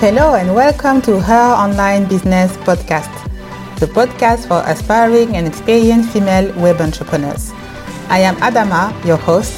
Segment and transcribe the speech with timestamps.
[0.00, 3.12] Hello and welcome to Her Online Business Podcast,
[3.80, 7.50] the podcast for aspiring and experienced female web entrepreneurs.
[8.08, 9.52] I am Adama, your host,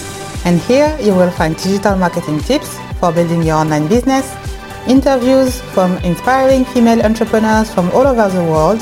[0.47, 4.35] and here you will find digital marketing tips for building your online business,
[4.89, 8.81] interviews from inspiring female entrepreneurs from all over the world,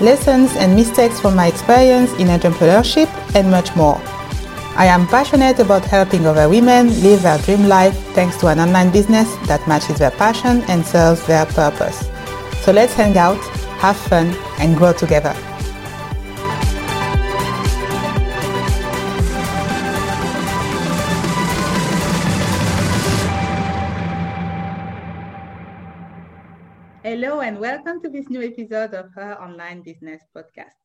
[0.00, 4.00] lessons and mistakes from my experience in entrepreneurship, and much more.
[4.76, 8.90] I am passionate about helping other women live their dream life thanks to an online
[8.90, 12.10] business that matches their passion and serves their purpose.
[12.64, 13.38] So let's hang out,
[13.78, 15.32] have fun, and grow together.
[27.04, 30.83] Hello, and welcome to this new episode of Her Online Business Podcast.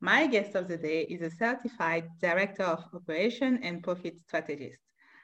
[0.00, 4.78] My guest of the day is a certified director of operation and profit strategist.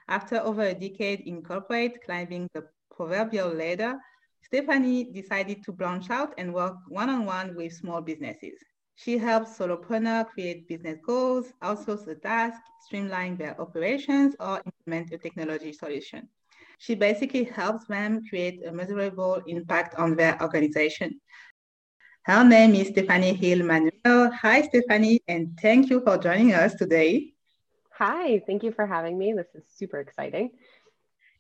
[0.09, 3.97] After over a decade in corporate climbing the proverbial ladder,
[4.42, 8.58] Stephanie decided to branch out and work one-on-one with small businesses.
[8.97, 15.19] She helps solopreneurs create business goals, outsource a task, streamline their operations, or implement a
[15.19, 16.28] technology solution.
[16.78, 21.20] She basically helps them create a measurable impact on their organization.
[22.27, 24.33] Her name is Stephanie Hill Manuel.
[24.33, 27.34] Hi, Stephanie, and thank you for joining us today.
[27.98, 29.34] Hi, thank you for having me.
[29.34, 30.52] This is super exciting.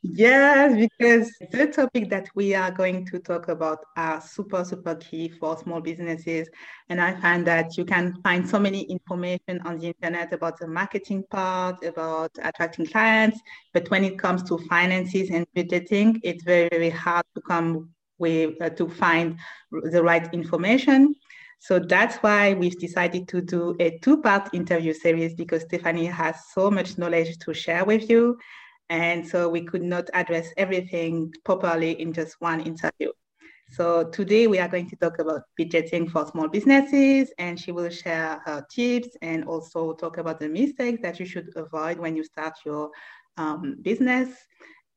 [0.02, 5.30] Yes, because the topic that we are going to talk about are super, super key
[5.30, 6.50] for small businesses.
[6.90, 10.66] And I find that you can find so many information on the internet about the
[10.66, 13.40] marketing part, about attracting clients.
[13.72, 18.56] But when it comes to finances and budgeting, it's very, very hard to come way
[18.58, 19.38] uh, to find
[19.70, 21.14] the right information.
[21.58, 26.70] So that's why we've decided to do a two-part interview series because Stephanie has so
[26.70, 28.36] much knowledge to share with you.
[28.90, 33.12] And so we could not address everything properly in just one interview.
[33.70, 37.90] So today we are going to talk about budgeting for small businesses and she will
[37.90, 42.24] share her tips and also talk about the mistakes that you should avoid when you
[42.24, 42.90] start your
[43.36, 44.28] um, business.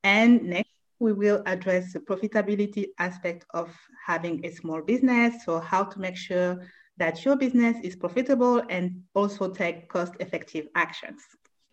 [0.03, 3.73] And next we will address the profitability aspect of
[4.05, 5.45] having a small business.
[5.45, 6.59] So how to make sure
[6.97, 11.21] that your business is profitable and also take cost effective actions.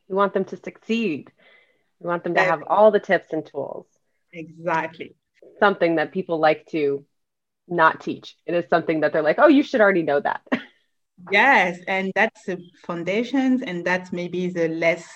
[0.09, 1.33] We want them to succeed.
[2.01, 3.87] We want them to have all the tips and tools.
[4.33, 5.17] Exactly.
[5.59, 7.07] Something that people like to
[7.67, 8.37] not teach.
[8.47, 10.43] It is something that they're like, oh, you should already know that.
[11.31, 15.09] Yes, and that's the foundations, and that's maybe the less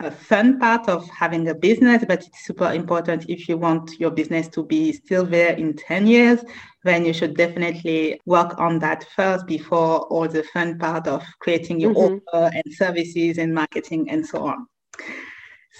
[0.00, 4.10] uh, fun part of having a business, but it's super important if you want your
[4.10, 6.44] business to be still there in 10 years,
[6.84, 11.80] then you should definitely work on that first before all the fun part of creating
[11.80, 12.16] your mm-hmm.
[12.34, 14.66] offer and services and marketing and so on.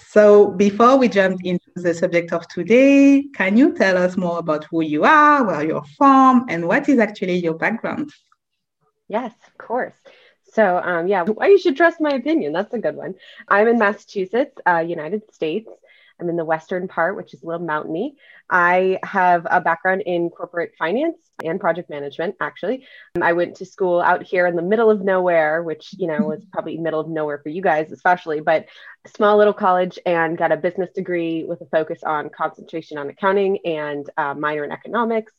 [0.09, 4.65] So before we jump into the subject of today, can you tell us more about
[4.71, 8.11] who you are, where you're from, and what is actually your background?
[9.07, 9.93] Yes, of course.
[10.53, 12.53] So, um, yeah, why you should trust my opinion.
[12.53, 13.15] That's a good one.
[13.47, 15.69] I'm in Massachusetts, uh, United States.
[16.19, 18.15] I'm in the western part, which is a little mountainy.
[18.49, 22.87] I have a background in corporate finance and project management, actually.
[23.15, 26.19] Um, I went to school out here in the middle of nowhere, which, you know,
[26.21, 28.65] was probably middle of nowhere for you guys, especially, but
[29.05, 33.09] a small little college and got a business degree with a focus on concentration on
[33.09, 35.33] accounting and uh, minor in economics.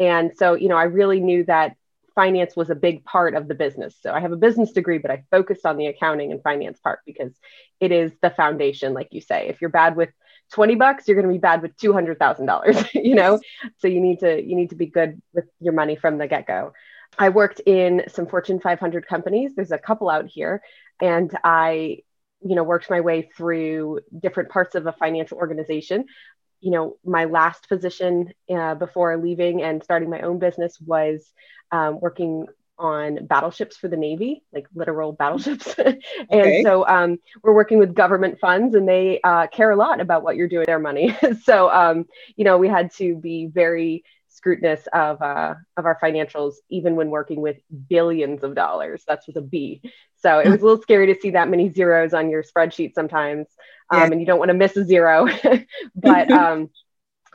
[0.00, 1.76] And so, you know, I really knew that
[2.14, 3.96] finance was a big part of the business.
[4.00, 7.00] So I have a business degree, but I focused on the accounting and finance part
[7.06, 7.32] because
[7.80, 9.48] it is the foundation, like you say.
[9.48, 10.10] If you're bad with
[10.52, 13.40] 20 bucks, you're going to be bad with $200,000, you know?
[13.78, 16.72] So you need to you need to be good with your money from the get-go.
[17.18, 19.52] I worked in some Fortune 500 companies.
[19.54, 20.62] There's a couple out here
[21.00, 21.98] and I
[22.44, 26.06] you know worked my way through different parts of a financial organization
[26.62, 31.30] you know, my last position uh, before leaving and starting my own business was
[31.72, 32.46] um, working
[32.78, 35.74] on battleships for the Navy, like literal battleships.
[35.78, 35.96] and
[36.30, 36.62] okay.
[36.62, 40.36] so um, we're working with government funds and they uh, care a lot about what
[40.36, 41.16] you're doing with their money.
[41.42, 42.06] so, um,
[42.36, 47.10] you know, we had to be very scrutinous of, uh, of our financials, even when
[47.10, 47.56] working with
[47.88, 49.04] billions of dollars.
[49.06, 49.82] That's with a B.
[50.16, 53.48] So it was a little scary to see that many zeros on your spreadsheet sometimes
[53.92, 54.06] um, yeah.
[54.06, 55.28] and you don't want to miss a zero.
[55.94, 56.70] but um,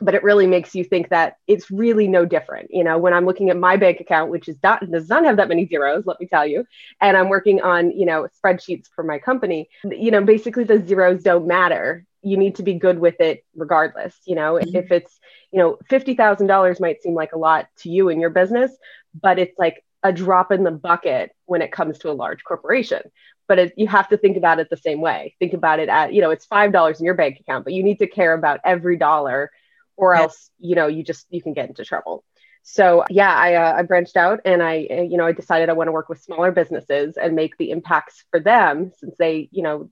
[0.00, 2.70] but it really makes you think that it's really no different.
[2.70, 5.36] You know, when I'm looking at my bank account, which is not does not have
[5.36, 6.64] that many zeros, let me tell you,
[7.00, 9.68] and I'm working on you know spreadsheets for my company.
[9.84, 12.04] You know, basically the zeros don't matter.
[12.22, 14.16] You need to be good with it regardless.
[14.26, 14.76] You know, mm-hmm.
[14.76, 15.18] if it's
[15.52, 18.72] you know fifty thousand dollars might seem like a lot to you in your business,
[19.20, 23.02] but it's like a drop in the bucket when it comes to a large corporation
[23.48, 26.12] but it, you have to think about it the same way think about it at
[26.12, 28.60] you know it's five dollars in your bank account but you need to care about
[28.64, 29.50] every dollar
[29.96, 32.24] or else you know you just you can get into trouble
[32.62, 35.72] so yeah i uh, i branched out and i uh, you know i decided i
[35.72, 39.62] want to work with smaller businesses and make the impacts for them since they you
[39.62, 39.90] know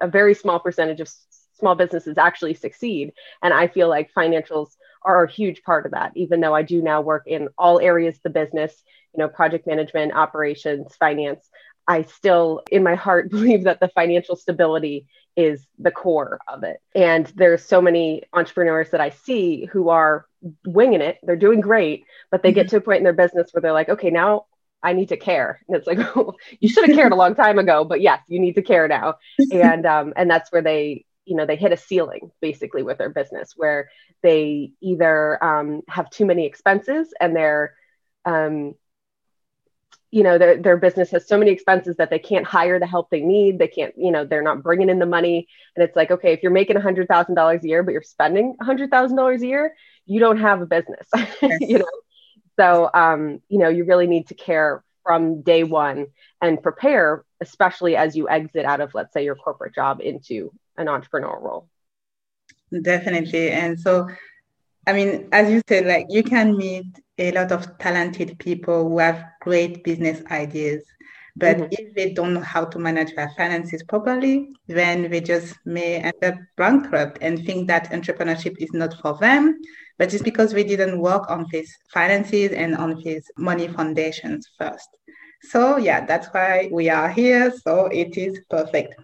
[0.00, 1.08] a very small percentage of
[1.58, 3.12] small businesses actually succeed
[3.42, 6.82] and i feel like financials are a huge part of that even though i do
[6.82, 8.82] now work in all areas of the business
[9.14, 11.48] you know project management operations finance
[11.88, 15.06] I still, in my heart, believe that the financial stability
[15.36, 16.78] is the core of it.
[16.94, 20.26] And there's so many entrepreneurs that I see who are
[20.64, 21.18] winging it.
[21.22, 22.54] They're doing great, but they mm-hmm.
[22.56, 24.46] get to a point in their business where they're like, okay, now
[24.82, 25.60] I need to care.
[25.68, 25.98] And it's like,
[26.60, 29.16] you should have cared a long time ago, but yes, you need to care now.
[29.52, 33.10] and um, and that's where they, you know, they hit a ceiling basically with their
[33.10, 33.90] business where
[34.22, 37.74] they either um, have too many expenses and they're
[38.24, 38.74] um,
[40.10, 43.10] you know their, their business has so many expenses that they can't hire the help
[43.10, 43.58] they need.
[43.58, 45.48] They can't you know they're not bringing in the money.
[45.74, 49.46] And it's like okay if you're making $100000 a year but you're spending $100000 a
[49.46, 49.74] year
[50.06, 51.08] you don't have a business
[51.42, 51.60] yes.
[51.60, 51.90] you know?
[52.58, 56.06] So um, you know you really need to care from day one
[56.40, 60.86] and prepare especially as you exit out of let's say your corporate job into an
[60.86, 61.68] entrepreneurial role
[62.82, 64.08] definitely and so
[64.86, 66.86] i mean as you said like you can meet
[67.18, 70.84] a lot of talented people who have great business ideas.
[71.38, 71.72] But mm-hmm.
[71.72, 76.22] if they don't know how to manage their finances properly, then they just may end
[76.22, 79.60] up bankrupt and think that entrepreneurship is not for them.
[79.98, 84.88] But it's because they didn't work on these finances and on these money foundations first.
[85.42, 87.52] So yeah, that's why we are here.
[87.64, 88.94] So it is perfect.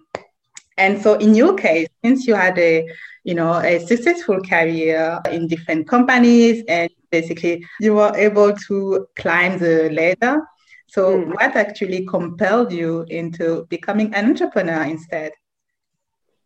[0.79, 2.89] And so in your case, since you had a
[3.25, 9.59] you know a successful career in different companies and basically you were able to climb
[9.59, 10.43] the ladder.
[10.89, 11.29] So, mm.
[11.29, 15.33] what actually compelled you into becoming an entrepreneur instead?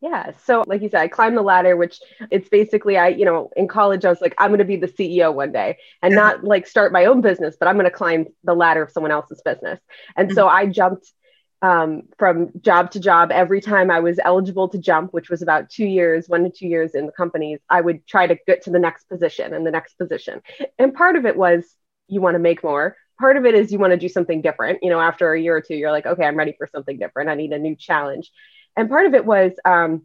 [0.01, 0.33] Yeah.
[0.45, 1.99] So, like you said, I climbed the ladder, which
[2.31, 4.87] it's basically, I, you know, in college, I was like, I'm going to be the
[4.87, 8.27] CEO one day and not like start my own business, but I'm going to climb
[8.45, 9.81] the ladder of someone else's business.
[10.17, 10.35] And mm-hmm.
[10.37, 11.11] so I jumped
[11.63, 15.71] um, from job to job every time I was eligible to jump, which was about
[15.71, 18.71] two years, one to two years in the companies, I would try to get to
[18.71, 20.43] the next position and the next position.
[20.79, 21.65] And part of it was
[22.09, 22.97] you want to make more.
[23.19, 24.81] Part of it is you want to do something different.
[24.83, 27.31] You know, after a year or two, you're like, okay, I'm ready for something different.
[27.31, 28.31] I need a new challenge.
[28.77, 30.03] And part of it was, um,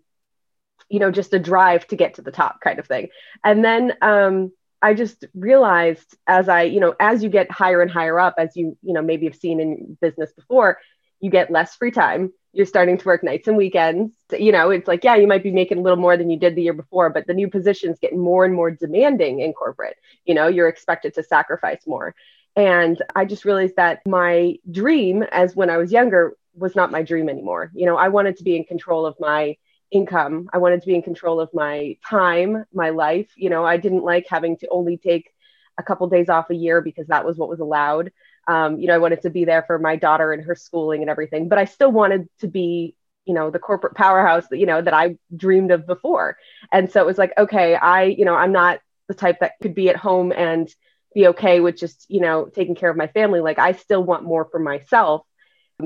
[0.90, 3.10] you know, just a drive to get to the top kind of thing.
[3.44, 4.52] And then um,
[4.82, 8.56] I just realized as I, you know, as you get higher and higher up, as
[8.56, 10.80] you, you know, maybe have seen in business before,
[11.22, 12.34] you get less free time.
[12.52, 14.14] You're starting to work nights and weekends.
[14.38, 16.56] You know it's like yeah you might be making a little more than you did
[16.56, 19.96] the year before but the new positions get more and more demanding in corporate.
[20.26, 22.14] You know you're expected to sacrifice more.
[22.56, 27.02] And i just realized that my dream as when i was younger was not my
[27.04, 27.72] dream anymore.
[27.74, 29.56] You know i wanted to be in control of my
[29.92, 30.50] income.
[30.54, 33.32] I wanted to be in control of my time my life.
[33.38, 35.34] You know i didn't like having to only take
[35.78, 38.12] a couple days off a year because that was what was allowed
[38.52, 41.10] um, you know, I wanted to be there for my daughter and her schooling and
[41.10, 42.96] everything, but I still wanted to be,
[43.26, 46.38] you know, the corporate powerhouse that, you know, that I dreamed of before.
[46.70, 49.74] And so it was like, okay, I, you know, I'm not the type that could
[49.74, 50.68] be at home and
[51.16, 53.40] be okay with just, you know, taking care of my family.
[53.40, 55.26] Like I still want more for myself.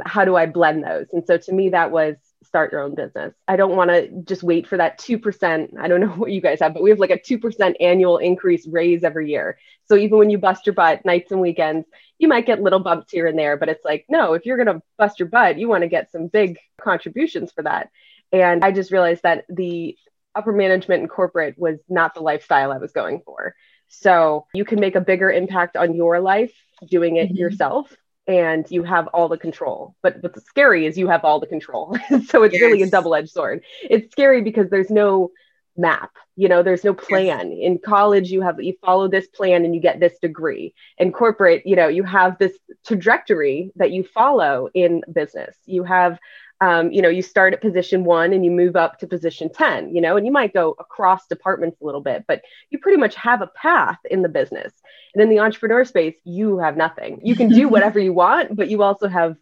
[0.03, 1.07] How do I blend those?
[1.13, 2.15] And so to me, that was
[2.45, 3.33] start your own business.
[3.47, 5.77] I don't want to just wait for that 2%.
[5.79, 8.67] I don't know what you guys have, but we have like a 2% annual increase
[8.67, 9.57] raise every year.
[9.87, 13.11] So even when you bust your butt nights and weekends, you might get little bumps
[13.11, 15.67] here and there, but it's like, no, if you're going to bust your butt, you
[15.67, 17.89] want to get some big contributions for that.
[18.31, 19.97] And I just realized that the
[20.33, 23.55] upper management and corporate was not the lifestyle I was going for.
[23.87, 26.53] So you can make a bigger impact on your life
[26.89, 27.37] doing it mm-hmm.
[27.37, 27.95] yourself
[28.27, 29.95] and you have all the control.
[30.01, 31.97] But what's scary is you have all the control.
[32.27, 32.61] so it's yes.
[32.61, 33.63] really a double edged sword.
[33.83, 35.31] It's scary because there's no
[35.77, 37.59] map you know there's no plan yes.
[37.61, 41.65] in college you have you follow this plan and you get this degree in corporate
[41.65, 46.17] you know you have this trajectory that you follow in business you have
[46.61, 49.93] um, you know you start at position one and you move up to position 10
[49.93, 53.15] you know and you might go across departments a little bit but you pretty much
[53.15, 54.73] have a path in the business
[55.13, 58.69] and in the entrepreneur space you have nothing you can do whatever you want but
[58.69, 59.35] you also have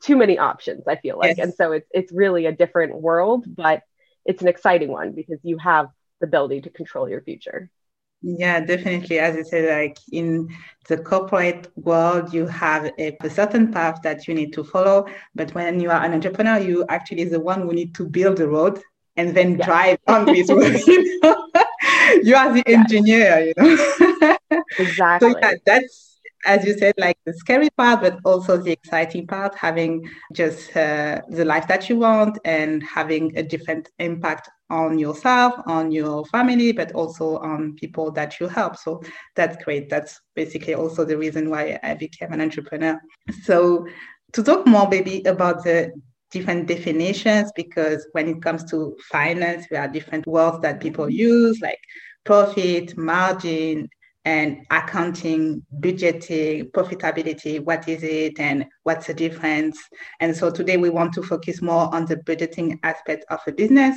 [0.00, 1.44] too many options i feel like yes.
[1.44, 3.82] and so it's it's really a different world but
[4.26, 5.88] it's an exciting one because you have
[6.20, 7.70] the ability to control your future.
[8.28, 9.20] Yeah, definitely.
[9.20, 10.48] As you said, like in
[10.88, 15.06] the corporate world, you have a, a, certain path that you need to follow.
[15.36, 18.38] But when you are an entrepreneur, you actually is the one who need to build
[18.38, 18.82] the road
[19.16, 19.66] and then yeah.
[19.66, 20.74] drive on this road.
[20.88, 21.46] You, know?
[22.24, 24.36] you are the engineer, you know.
[24.76, 25.30] exactly.
[25.32, 26.05] So yeah, that's
[26.46, 31.20] as you said, like the scary part, but also the exciting part, having just uh,
[31.28, 36.72] the life that you want and having a different impact on yourself, on your family,
[36.72, 38.76] but also on people that you help.
[38.76, 39.02] So
[39.34, 39.88] that's great.
[39.90, 42.98] That's basically also the reason why I became an entrepreneur.
[43.42, 43.86] So
[44.32, 45.92] to talk more maybe about the
[46.30, 51.60] different definitions, because when it comes to finance, there are different words that people use,
[51.60, 51.78] like
[52.24, 53.88] profit, margin,
[54.26, 59.78] and accounting, budgeting, profitability, what is it and what's the difference?
[60.18, 63.96] And so today we want to focus more on the budgeting aspect of a business.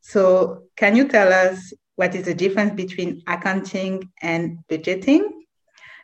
[0.00, 5.22] So can you tell us what is the difference between accounting and budgeting?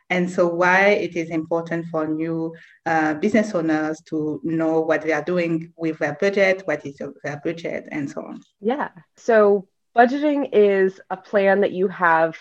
[0.09, 2.55] And so why it is important for new
[2.85, 7.41] uh, business owners to know what they are doing with their budget, what is their
[7.43, 8.41] budget, and so on.
[8.61, 8.89] Yeah.
[9.17, 9.67] So
[9.97, 12.37] budgeting is a plan that you have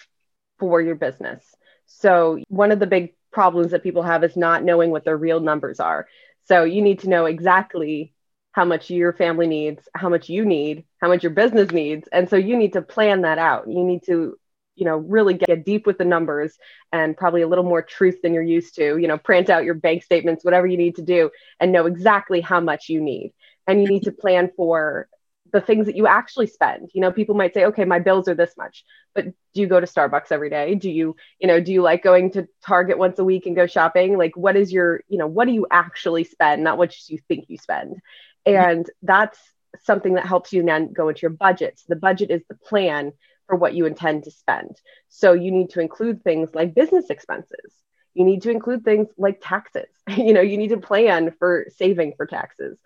[0.65, 1.45] for your business.
[1.85, 5.39] So, one of the big problems that people have is not knowing what their real
[5.41, 6.07] numbers are.
[6.47, 8.15] So, you need to know exactly
[8.53, 12.09] how much your family needs, how much you need, how much your business needs.
[12.11, 13.69] And so, you need to plan that out.
[13.69, 14.39] You need to
[14.75, 16.59] you know really get deep with the numbers
[16.93, 19.75] and probably a little more truth than you're used to you know print out your
[19.75, 21.31] bank statements whatever you need to do
[21.61, 23.33] and know exactly how much you need
[23.69, 25.09] and you need to plan for
[25.55, 26.91] the things that you actually spend.
[26.93, 28.85] You know, people might say, okay, my bills are this much,
[29.15, 30.75] but do you go to Starbucks every day?
[30.75, 33.69] Do you, you know, do you like going to Target once a week and go
[33.69, 34.19] shopping?
[34.19, 37.45] Like, what is your, you know, what do you actually spend, not what you think
[37.47, 38.01] you spend?
[38.49, 38.71] Mm-hmm.
[38.71, 39.39] And that's
[39.85, 41.79] something that helps you then go into your budget.
[41.79, 43.13] So the budget is the plan
[43.47, 44.77] for what you intend to spend.
[45.09, 47.73] So you need to include things like business expenses.
[48.15, 49.87] You need to include things like taxes.
[50.09, 52.77] you know, you need to plan for saving for taxes.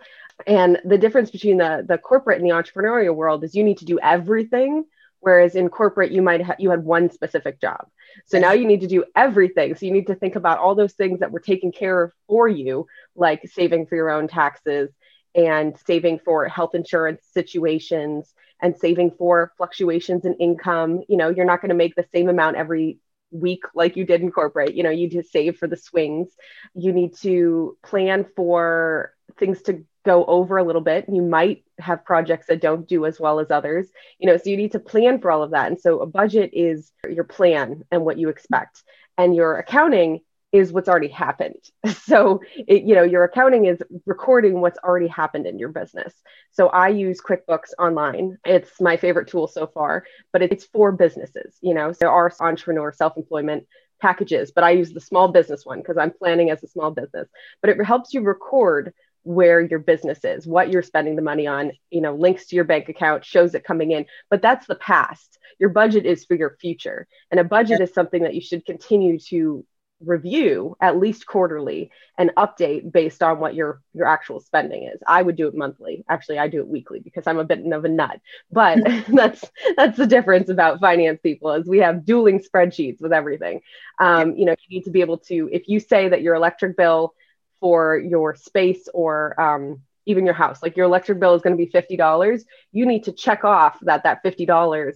[0.47, 3.85] And the difference between the the corporate and the entrepreneurial world is you need to
[3.85, 4.85] do everything
[5.21, 7.87] whereas in corporate you might have you had one specific job.
[8.27, 9.75] So now you need to do everything.
[9.75, 12.49] So you need to think about all those things that were taken care of for
[12.49, 14.91] you like saving for your own taxes
[15.35, 21.03] and saving for health insurance situations and saving for fluctuations in income.
[21.09, 22.99] You know you're not going to make the same amount every
[23.31, 24.75] week like you did in corporate.
[24.75, 26.29] You know you to save for the swings.
[26.75, 31.05] You need to plan for things to go over a little bit.
[31.07, 33.89] You might have projects that don't do as well as others,
[34.19, 35.67] you know, so you need to plan for all of that.
[35.67, 38.83] And so a budget is your plan and what you expect.
[39.19, 41.63] And your accounting is what's already happened.
[42.09, 46.15] So, it, you know, your accounting is recording what's already happened in your business.
[46.53, 48.39] So I use QuickBooks Online.
[48.47, 51.59] It's my favorite tool so far, but it's for businesses.
[51.61, 53.67] You know, there are entrepreneur self-employment
[54.01, 57.29] packages, but I use the small business one because I'm planning as a small business.
[57.61, 61.73] But it helps you record where your business is, what you're spending the money on,
[61.91, 64.07] you know, links to your bank account, shows it coming in.
[64.31, 65.39] But that's the past.
[65.59, 67.07] Your budget is for your future.
[67.31, 69.65] And a budget is something that you should continue to
[70.01, 75.01] review at least quarterly and update based on what your your actual spending is.
[75.07, 76.05] I would do it monthly.
[76.09, 78.21] Actually, I do it weekly because I'm a bit of a nut.
[78.51, 79.45] But that's
[79.77, 83.61] that's the difference about finance people is we have dueling spreadsheets with everything.
[83.99, 86.77] Um, you know, you need to be able to if you say that your electric
[86.77, 87.15] bill
[87.61, 90.63] for your space or um, even your house.
[90.63, 92.43] Like your electric bill is going to be $50.
[92.73, 94.95] You need to check off that that $50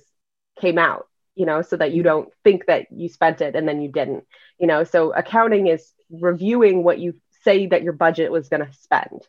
[0.61, 3.83] came out, you know, so that you don't think that you spent it and then
[3.83, 4.25] you didn't,
[4.59, 4.85] you know.
[4.85, 7.15] So accounting is reviewing what you
[7.45, 9.21] say that your budget was going to spend.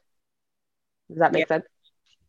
[1.10, 1.66] Does that make yeah, sense?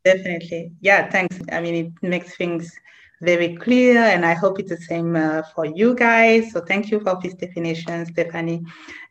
[0.05, 0.73] Definitely.
[0.81, 1.39] Yeah, thanks.
[1.51, 2.77] I mean, it makes things
[3.21, 6.53] very clear, and I hope it's the same uh, for you guys.
[6.53, 8.63] So thank you for this definition, Stephanie.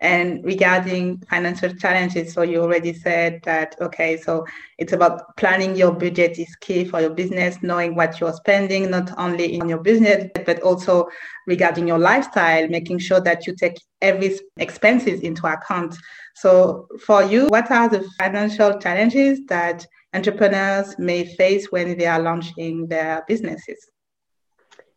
[0.02, 4.46] And regarding financial challenges, so you already said that, okay, so
[4.78, 9.18] it's about planning your budget is key for your business, knowing what you're spending, not
[9.18, 11.08] only in your business, but also
[11.48, 15.96] regarding your lifestyle, making sure that you take every expenses into account.
[16.36, 22.20] So for you, what are the financial challenges that entrepreneurs may face when they are
[22.20, 23.90] launching their businesses?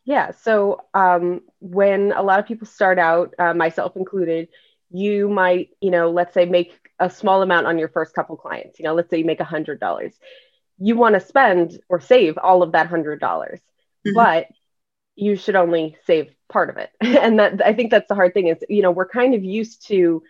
[0.07, 0.31] Yeah.
[0.31, 4.49] So um, when a lot of people start out, uh, myself included,
[4.89, 8.79] you might, you know, let's say make a small amount on your first couple clients.
[8.79, 10.15] You know, let's say you make a hundred dollars.
[10.79, 13.59] You want to spend or save all of that hundred dollars,
[14.07, 14.15] mm-hmm.
[14.15, 14.47] but
[15.17, 16.91] you should only save part of it.
[17.01, 19.89] and that I think that's the hard thing is, you know, we're kind of used
[19.89, 20.23] to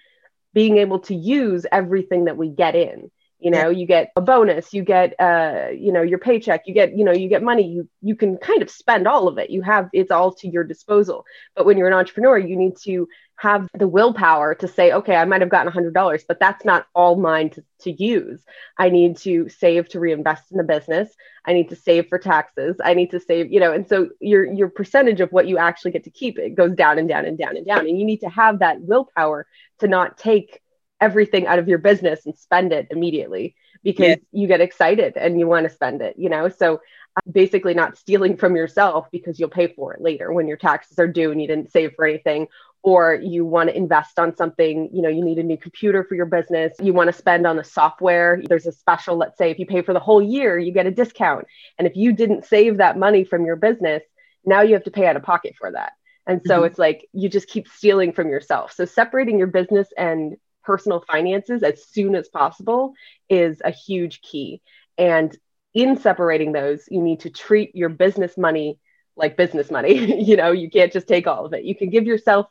[0.54, 4.72] being able to use everything that we get in you know you get a bonus
[4.72, 7.88] you get uh you know your paycheck you get you know you get money you
[8.00, 9.50] you can kind of spend all of it.
[9.50, 11.24] You have it's all to your disposal.
[11.54, 15.26] But when you're an entrepreneur you need to have the willpower to say okay i
[15.26, 18.42] might have gotten $100 but that's not all mine to, to use.
[18.78, 21.10] I need to save to reinvest in the business.
[21.44, 22.76] I need to save for taxes.
[22.82, 25.90] I need to save you know and so your your percentage of what you actually
[25.90, 27.80] get to keep it goes down and down and down and down.
[27.80, 29.46] And you need to have that willpower
[29.80, 30.62] to not take
[31.00, 34.16] everything out of your business and spend it immediately because yeah.
[34.32, 36.48] you get excited and you want to spend it, you know?
[36.48, 36.76] So
[37.16, 40.98] uh, basically not stealing from yourself because you'll pay for it later when your taxes
[40.98, 42.48] are due and you didn't save for anything
[42.82, 46.14] or you want to invest on something, you know, you need a new computer for
[46.14, 48.40] your business, you want to spend on the software.
[48.48, 50.90] There's a special, let's say if you pay for the whole year, you get a
[50.92, 51.46] discount.
[51.78, 54.02] And if you didn't save that money from your business,
[54.44, 55.94] now you have to pay out of pocket for that.
[56.28, 56.66] And so mm-hmm.
[56.66, 58.72] it's like you just keep stealing from yourself.
[58.72, 60.36] So separating your business and
[60.66, 62.92] personal finances as soon as possible
[63.30, 64.60] is a huge key.
[64.98, 65.36] And
[65.72, 68.78] in separating those, you need to treat your business money
[69.16, 70.22] like business money.
[70.24, 71.64] you know, you can't just take all of it.
[71.64, 72.46] You can give yourself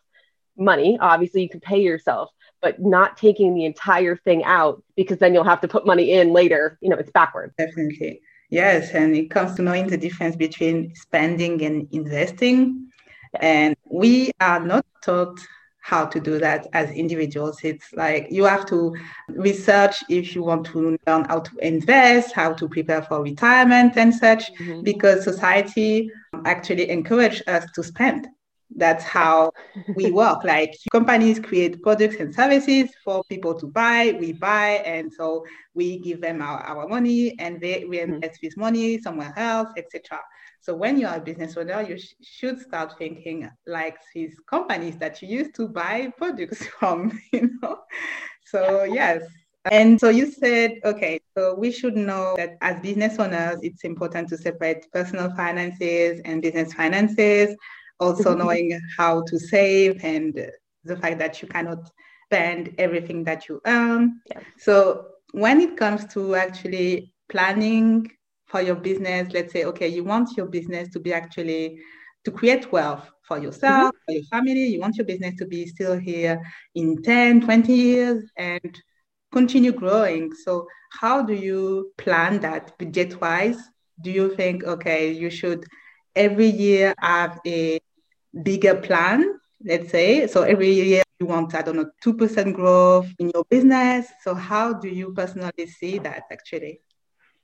[0.57, 2.29] money, obviously, you can pay yourself,
[2.61, 6.31] but not taking the entire thing out because then you'll have to put money in
[6.33, 6.77] later.
[6.81, 7.53] You know, it's backwards.
[7.57, 8.21] Definitely.
[8.49, 8.91] Yes.
[8.91, 12.89] And it comes to knowing the difference between spending and investing.
[13.39, 15.39] And we are not taught
[15.85, 17.59] how to do that as individuals.
[17.63, 18.95] It's like you have to
[19.29, 24.11] research if you want to learn how to invest, how to prepare for retirement and
[24.11, 24.81] such, mm-hmm.
[24.81, 26.09] because society
[26.43, 28.27] actually encourage us to spend.
[28.75, 29.51] That's how
[29.95, 30.43] we work.
[30.43, 35.99] Like companies create products and services for people to buy, we buy, and so we
[35.99, 38.45] give them our, our money and they reinvest mm-hmm.
[38.47, 40.19] this money somewhere else, etc.
[40.65, 44.97] So when you are a business owner, you sh- should start thinking like these companies
[44.97, 47.81] that you used to buy products from, you know?
[48.45, 49.21] So yes.
[49.69, 54.27] And so you said, okay, so we should know that as business owners, it's important
[54.29, 57.55] to separate personal finances and business finances,
[57.99, 58.39] also mm-hmm.
[58.39, 60.49] knowing how to save and
[60.83, 61.91] the fact that you cannot
[62.25, 64.19] spend everything that you earn.
[64.31, 64.39] Yeah.
[64.57, 68.09] So when it comes to actually planning
[68.55, 69.33] for your business.
[69.33, 71.81] Let's say okay you want your business to be actually
[72.23, 74.03] to create wealth for yourself mm-hmm.
[74.05, 74.65] for your family.
[74.67, 76.41] You want your business to be still here
[76.73, 78.81] in 10 20 years and
[79.33, 80.33] continue growing.
[80.33, 80.67] So
[81.01, 83.59] how do you plan that budget wise
[84.01, 85.65] do you think okay you should
[86.15, 87.79] every year have a
[88.41, 89.19] bigger plan
[89.65, 90.27] let's say?
[90.27, 94.07] So every year you want i don't know 2% growth in your business.
[94.23, 96.79] So how do you personally see that actually?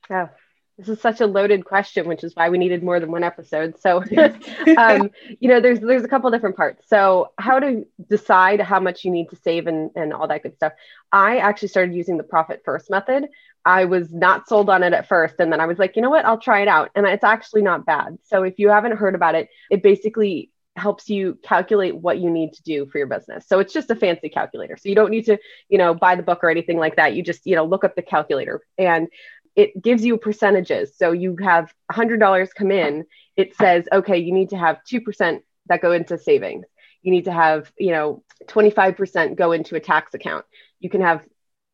[0.10, 0.30] Yeah
[0.82, 3.80] this is such a loaded question, which is why we needed more than one episode.
[3.80, 4.04] So,
[4.78, 6.88] um, you know, there's there's a couple different parts.
[6.88, 10.56] So, how to decide how much you need to save and and all that good
[10.56, 10.74] stuff.
[11.12, 13.28] I actually started using the profit first method.
[13.64, 16.10] I was not sold on it at first, and then I was like, you know
[16.10, 18.18] what, I'll try it out, and it's actually not bad.
[18.24, 22.54] So, if you haven't heard about it, it basically helps you calculate what you need
[22.54, 23.46] to do for your business.
[23.46, 24.78] So it's just a fancy calculator.
[24.78, 27.14] So you don't need to, you know, buy the book or anything like that.
[27.14, 28.62] You just, you know, look up the calculator.
[28.78, 29.10] And
[29.56, 30.96] it gives you percentages.
[30.96, 35.82] So you have $100 come in, it says, okay, you need to have 2% that
[35.82, 36.66] go into savings.
[37.02, 40.46] You need to have, you know, 25% go into a tax account.
[40.80, 41.26] You can have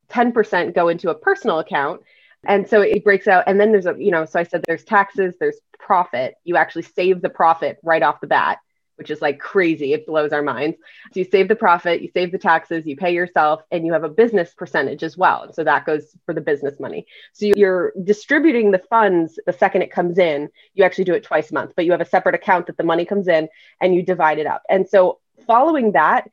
[0.09, 2.01] 10% go into a personal account.
[2.45, 3.43] And so it breaks out.
[3.47, 6.35] And then there's a, you know, so I said there's taxes, there's profit.
[6.43, 8.59] You actually save the profit right off the bat
[8.97, 9.93] which is like crazy.
[9.93, 10.77] It blows our minds.
[11.13, 14.03] So you save the profit, you save the taxes, you pay yourself, and you have
[14.03, 15.53] a business percentage as well.
[15.53, 17.05] so that goes for the business money.
[17.33, 20.49] So you're distributing the funds the second it comes in.
[20.73, 22.83] You actually do it twice a month, but you have a separate account that the
[22.83, 23.49] money comes in
[23.81, 24.63] and you divide it up.
[24.69, 26.29] And so following that,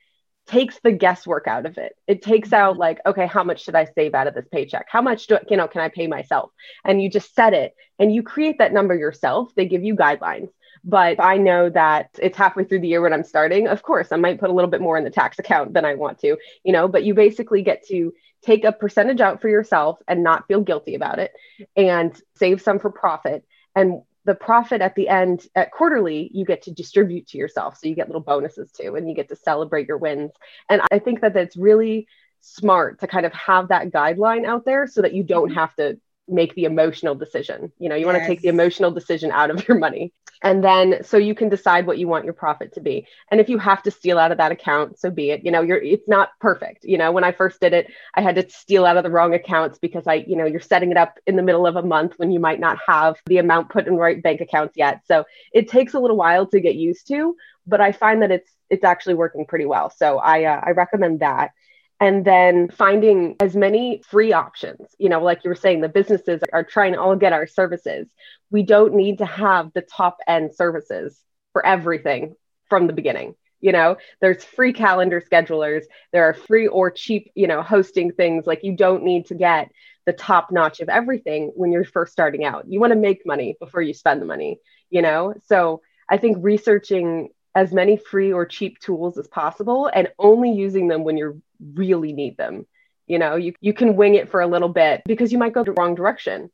[0.47, 1.97] takes the guesswork out of it.
[2.07, 2.63] It takes mm-hmm.
[2.63, 4.87] out like, okay, how much should I save out of this paycheck?
[4.89, 6.51] How much do you know can I pay myself?
[6.85, 9.55] And you just set it and you create that number yourself.
[9.55, 10.49] They give you guidelines.
[10.85, 13.69] But I know that it's halfway through the year when I'm starting.
[13.69, 15.95] Of course, I might put a little bit more in the tax account than I
[15.95, 19.99] want to, you know, but you basically get to take a percentage out for yourself
[20.07, 21.33] and not feel guilty about it
[21.77, 23.45] and save some for profit.
[23.75, 27.89] And the profit at the end at quarterly you get to distribute to yourself so
[27.89, 30.33] you get little bonuses too and you get to celebrate your wins
[30.71, 32.07] and i think that that's really
[32.41, 35.59] smart to kind of have that guideline out there so that you don't mm-hmm.
[35.59, 37.73] have to make the emotional decision.
[37.79, 38.13] You know, you yes.
[38.13, 40.13] want to take the emotional decision out of your money.
[40.43, 43.07] And then so you can decide what you want your profit to be.
[43.31, 45.43] And if you have to steal out of that account, so be it.
[45.43, 46.85] You know, you're it's not perfect.
[46.85, 49.33] You know, when I first did it, I had to steal out of the wrong
[49.33, 52.15] accounts because I, you know, you're setting it up in the middle of a month
[52.19, 55.01] when you might not have the amount put in right bank accounts yet.
[55.07, 58.51] So it takes a little while to get used to, but I find that it's
[58.69, 59.91] it's actually working pretty well.
[59.91, 61.53] So I uh, I recommend that.
[62.01, 64.95] And then finding as many free options.
[64.99, 68.09] You know, like you were saying, the businesses are trying to all get our services.
[68.51, 71.19] We don't need to have the top end services
[71.53, 72.35] for everything
[72.69, 73.35] from the beginning.
[73.61, 78.47] You know, there's free calendar schedulers, there are free or cheap, you know, hosting things.
[78.47, 79.71] Like you don't need to get
[80.05, 82.67] the top notch of everything when you're first starting out.
[82.69, 84.59] You want to make money before you spend the money,
[84.91, 85.33] you know?
[85.47, 85.81] So
[86.11, 91.05] I think researching as many free or cheap tools as possible and only using them
[91.05, 91.41] when you
[91.75, 92.67] really need them.
[93.07, 95.63] You know, you, you can wing it for a little bit because you might go
[95.63, 96.51] the wrong direction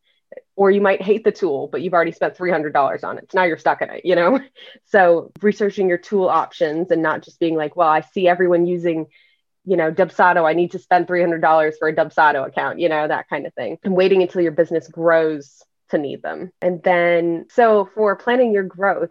[0.56, 3.30] or you might hate the tool, but you've already spent $300 on it.
[3.30, 4.40] So now you're stuck in it, you know?
[4.84, 9.06] So researching your tool options and not just being like, well, I see everyone using,
[9.64, 10.44] you know, Dubsado.
[10.44, 13.78] I need to spend $300 for a Dubsado account, you know, that kind of thing.
[13.84, 16.50] And waiting until your business grows to need them.
[16.60, 19.10] And then, so for planning your growth,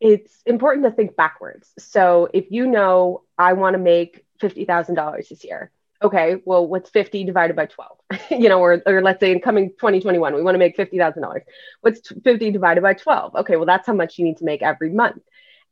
[0.00, 1.72] it's important to think backwards.
[1.78, 5.70] So if you know I want to make $50,000 this year,
[6.02, 7.98] okay, well, what's 50 divided by 12?
[8.30, 11.40] you know, or, or let's say in coming 2021, we want to make $50,000.
[11.80, 13.36] What's 50 divided by 12?
[13.36, 15.22] Okay, well, that's how much you need to make every month.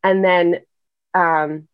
[0.03, 0.61] And then,
[1.15, 1.69] um,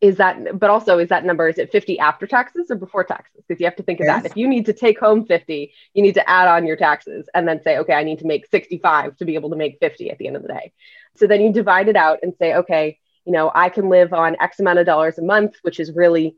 [0.00, 3.44] is that, but also is that number, is it 50 after taxes or before taxes?
[3.46, 4.22] Because you have to think of yes.
[4.22, 4.30] that.
[4.32, 7.46] If you need to take home 50, you need to add on your taxes and
[7.46, 10.18] then say, okay, I need to make 65 to be able to make 50 at
[10.18, 10.72] the end of the day.
[11.16, 14.36] So then you divide it out and say, okay, you know, I can live on
[14.40, 16.36] X amount of dollars a month, which is really,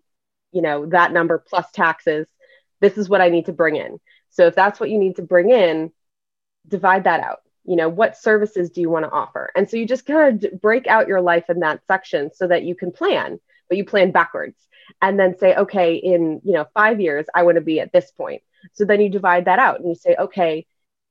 [0.52, 2.26] you know, that number plus taxes.
[2.80, 3.98] This is what I need to bring in.
[4.30, 5.92] So if that's what you need to bring in,
[6.68, 7.40] divide that out.
[7.64, 9.50] You know, what services do you want to offer?
[9.56, 12.64] And so you just kind of break out your life in that section so that
[12.64, 14.58] you can plan, but you plan backwards
[15.00, 18.10] and then say, okay, in, you know, five years, I want to be at this
[18.10, 18.42] point.
[18.74, 20.66] So then you divide that out and you say, okay,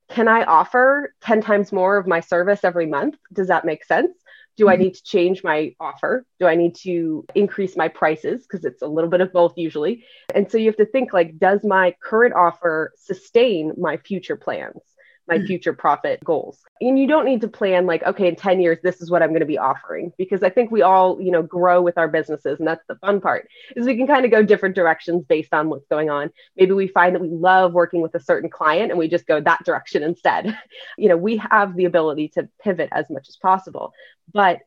[0.08, 3.16] can I offer 10 times more of my service every month?
[3.32, 4.12] Does that make sense?
[4.56, 4.72] Do mm-hmm.
[4.72, 6.26] I need to change my offer?
[6.38, 8.46] Do I need to increase my prices?
[8.46, 10.04] Because it's a little bit of both usually.
[10.34, 14.80] And so you have to think like, does my current offer sustain my future plans?
[15.26, 15.46] My mm.
[15.46, 16.60] future profit goals.
[16.80, 19.30] And you don't need to plan like, okay, in 10 years, this is what I'm
[19.30, 22.58] going to be offering because I think we all, you know, grow with our businesses.
[22.58, 25.68] And that's the fun part is we can kind of go different directions based on
[25.68, 26.30] what's going on.
[26.56, 29.40] Maybe we find that we love working with a certain client and we just go
[29.40, 30.58] that direction instead.
[30.98, 33.92] you know, we have the ability to pivot as much as possible,
[34.32, 34.60] but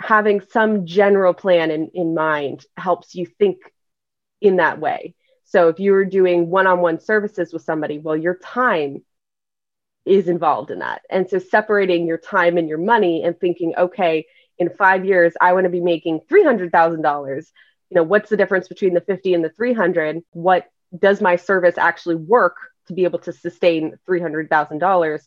[0.00, 3.58] having some general plan in, in mind helps you think
[4.40, 5.14] in that way.
[5.44, 9.02] So if you were doing one-on-one services with somebody, well, your time
[10.06, 11.02] is involved in that.
[11.10, 14.26] And so separating your time and your money and thinking, okay,
[14.58, 17.46] in five years, I want to be making $300,000.
[17.90, 20.22] You know, what's the difference between the 50 and the 300?
[20.30, 25.20] What does my service actually work to be able to sustain $300,000?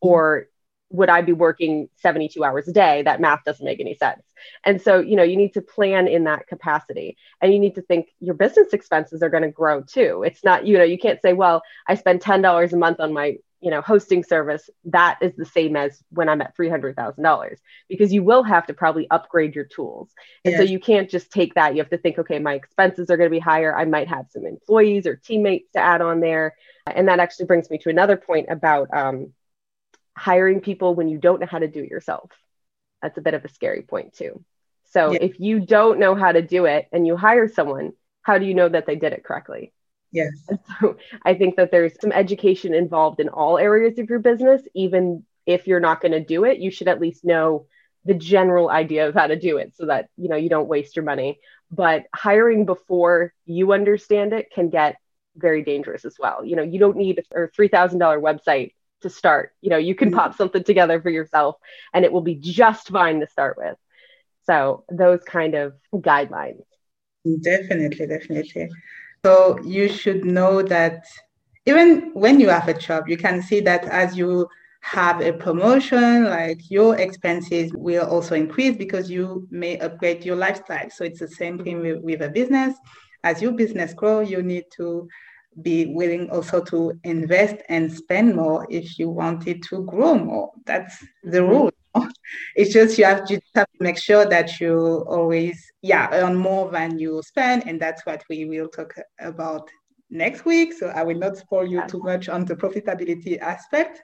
[0.00, 0.46] Or
[0.90, 3.02] would I be working 72 hours a day?
[3.02, 4.22] That math doesn't make any sense.
[4.64, 7.82] And so, you know, you need to plan in that capacity and you need to
[7.82, 10.22] think your business expenses are going to grow too.
[10.24, 13.38] It's not, you know, you can't say, well, I spend $10 a month on my
[13.60, 17.56] you know hosting service that is the same as when i'm at $300000
[17.88, 20.10] because you will have to probably upgrade your tools.
[20.44, 21.74] And so you can't just take that.
[21.74, 23.76] You have to think okay my expenses are going to be higher.
[23.76, 26.54] I might have some employees or teammates to add on there.
[26.86, 29.32] And that actually brings me to another point about um,
[30.16, 32.30] hiring people when you don't know how to do it yourself.
[33.02, 34.44] That's a bit of a scary point too.
[34.90, 35.18] So yeah.
[35.20, 37.92] if you don't know how to do it and you hire someone
[38.22, 39.72] how do you know that they did it correctly
[40.12, 40.30] Yes.
[40.80, 44.62] so I think that there's some education involved in all areas of your business.
[44.74, 47.66] Even if you're not going to do it, you should at least know
[48.04, 50.96] the general idea of how to do it so that you know you don't waste
[50.96, 51.38] your money.
[51.70, 54.96] But hiring before you understand it can get
[55.36, 56.44] very dangerous as well.
[56.44, 59.52] You know, you don't need a three thousand dollar website to start.
[59.60, 60.18] You know, you can mm-hmm.
[60.18, 61.56] pop something together for yourself
[61.92, 63.76] and it will be just fine to start with.
[64.44, 66.62] So those kind of guidelines.
[67.42, 68.70] Definitely, definitely.
[69.26, 71.04] So you should know that
[71.64, 74.46] even when you have a job, you can see that as you
[74.82, 80.88] have a promotion, like your expenses will also increase because you may upgrade your lifestyle.
[80.90, 82.76] So it's the same thing with, with a business.
[83.24, 85.08] As your business grow, you need to
[85.60, 90.52] be willing also to invest and spend more if you want it to grow more.
[90.66, 91.72] That's the rule.
[92.56, 96.70] it's just you have, to have to make sure that you always yeah earn more
[96.70, 99.68] than you spend and that's what we will talk about
[100.10, 100.72] next week.
[100.72, 104.02] So i will not spoil you too much on the profitability aspect.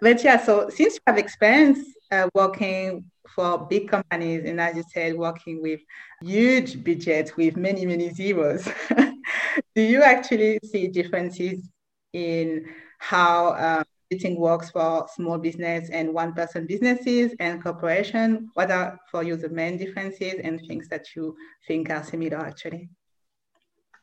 [0.00, 3.04] But yeah so since you have experience uh, working
[3.34, 5.80] for big companies and as you said working with
[6.22, 8.66] huge budgets with many many zeros
[9.74, 11.68] do you actually see differences
[12.12, 12.64] in
[12.98, 18.50] how uh, Meeting works for small business and one person businesses and corporation.
[18.54, 22.88] What are for you the main differences and things that you think are similar actually?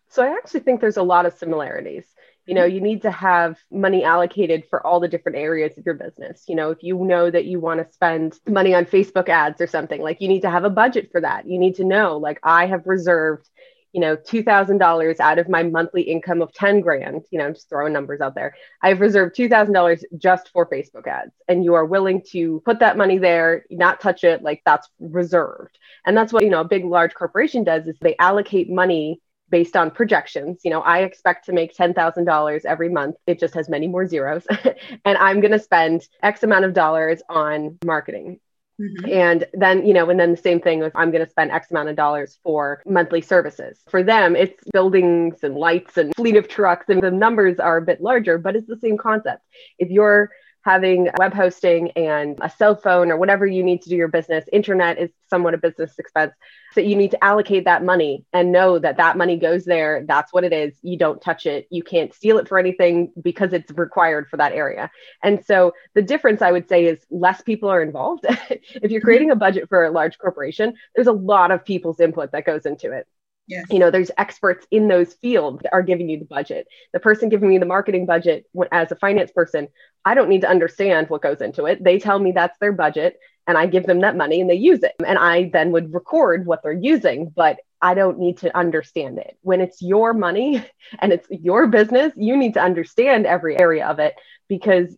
[0.09, 2.05] So I actually think there's a lot of similarities.
[2.45, 5.95] You know, you need to have money allocated for all the different areas of your
[5.95, 6.43] business.
[6.47, 9.65] You know, if you know that you want to spend money on Facebook ads or
[9.65, 11.47] something, like you need to have a budget for that.
[11.47, 13.49] You need to know, like, I have reserved
[13.95, 17.69] you know, $2,000 out of my monthly income of 10 grand, you know, I'm just
[17.69, 18.53] throwing numbers out there.
[18.81, 21.31] I've reserved $2,000 just for Facebook ads.
[21.47, 25.79] And you are willing to put that money there, not touch it, like that's reserved.
[26.05, 29.77] And that's what, you know, a big, large corporation does is they allocate money based
[29.77, 30.59] on projections.
[30.65, 33.15] You know, I expect to make $10,000 every month.
[33.27, 34.45] It just has many more zeros.
[35.05, 38.41] and I'm going to spend X amount of dollars on marketing.
[38.79, 39.09] Mm-hmm.
[39.09, 41.71] And then, you know, and then the same thing with I'm going to spend X
[41.71, 43.79] amount of dollars for monthly services.
[43.89, 47.81] For them, it's buildings and lights and fleet of trucks, and the numbers are a
[47.81, 49.43] bit larger, but it's the same concept.
[49.79, 50.29] If you're
[50.65, 54.43] having web hosting and a cell phone or whatever you need to do your business,
[54.51, 56.33] internet is somewhat a business expense.
[56.73, 60.03] So you need to allocate that money and know that that money goes there.
[60.07, 60.73] That's what it is.
[60.81, 61.67] You don't touch it.
[61.69, 64.89] You can't steal it for anything because it's required for that area.
[65.23, 68.25] And so the difference I would say is less people are involved.
[68.49, 72.31] if you're creating a budget for a large corporation, there's a lot of people's input
[72.31, 73.07] that goes into it.
[73.47, 73.65] Yes.
[73.69, 76.67] You know, there's experts in those fields that are giving you the budget.
[76.93, 79.67] The person giving me the marketing budget as a finance person,
[80.03, 81.83] I don't need to understand what goes into it.
[81.83, 84.81] They tell me that's their budget and I give them that money and they use
[84.81, 84.93] it.
[85.05, 89.37] And I then would record what they're using, but I don't need to understand it.
[89.41, 90.65] When it's your money
[90.99, 94.15] and it's your business, you need to understand every area of it
[94.47, 94.97] because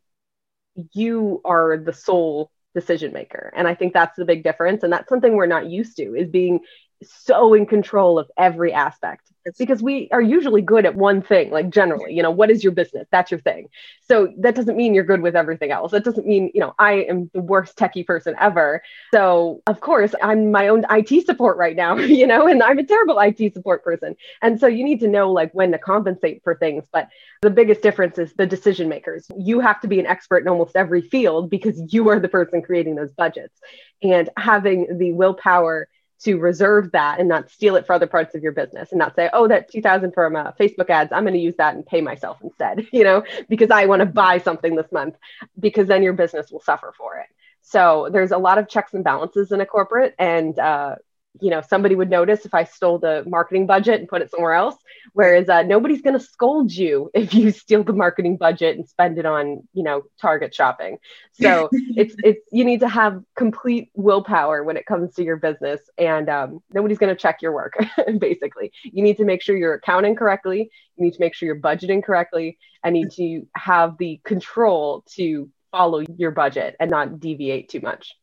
[0.94, 3.52] you are the sole decision maker.
[3.56, 4.84] And I think that's the big difference.
[4.84, 6.60] And that's something we're not used to is being
[7.04, 11.70] so in control of every aspect because we are usually good at one thing like
[11.70, 13.08] generally you know what is your business?
[13.12, 13.70] That's your thing.
[14.02, 15.92] So that doesn't mean you're good with everything else.
[15.92, 18.82] That doesn't mean you know i am the worst techie person ever.
[19.14, 22.84] So of course i'm my own it support right now you know and i'm a
[22.84, 24.16] terrible it support person.
[24.42, 26.84] And so you need to know like when to compensate for things.
[26.92, 27.10] But
[27.42, 29.28] the biggest difference is the decision makers.
[29.38, 32.62] You have to be an expert in almost every field because you are the person
[32.62, 33.60] creating those budgets.
[34.02, 35.88] And having the willpower
[36.20, 39.16] to reserve that and not steal it for other parts of your business and not
[39.16, 42.02] say, oh, that 2000 from uh, Facebook ads, I'm going to use that and pay
[42.02, 45.16] myself instead, you know, because I want to buy something this month,
[45.60, 47.28] because then your business will suffer for it.
[47.62, 50.16] So there's a lot of checks and balances in a corporate.
[50.18, 50.96] And uh,
[51.42, 54.54] you know somebody would notice if i stole the marketing budget and put it somewhere
[54.54, 54.76] else.
[55.14, 59.18] Whereas uh, nobody's going to scold you if you steal the marketing budget and spend
[59.18, 60.98] it on you know target shopping.
[61.34, 65.82] So it's it's you need to have complete willpower when it comes to your business
[65.98, 67.78] and um, nobody's going to check your work
[68.20, 68.72] basically.
[68.84, 70.70] You need to make sure you're accounting correctly.
[70.96, 72.58] You need to make sure you're budgeting correctly.
[72.84, 78.16] And need to have the control to follow your budget and not deviate too much.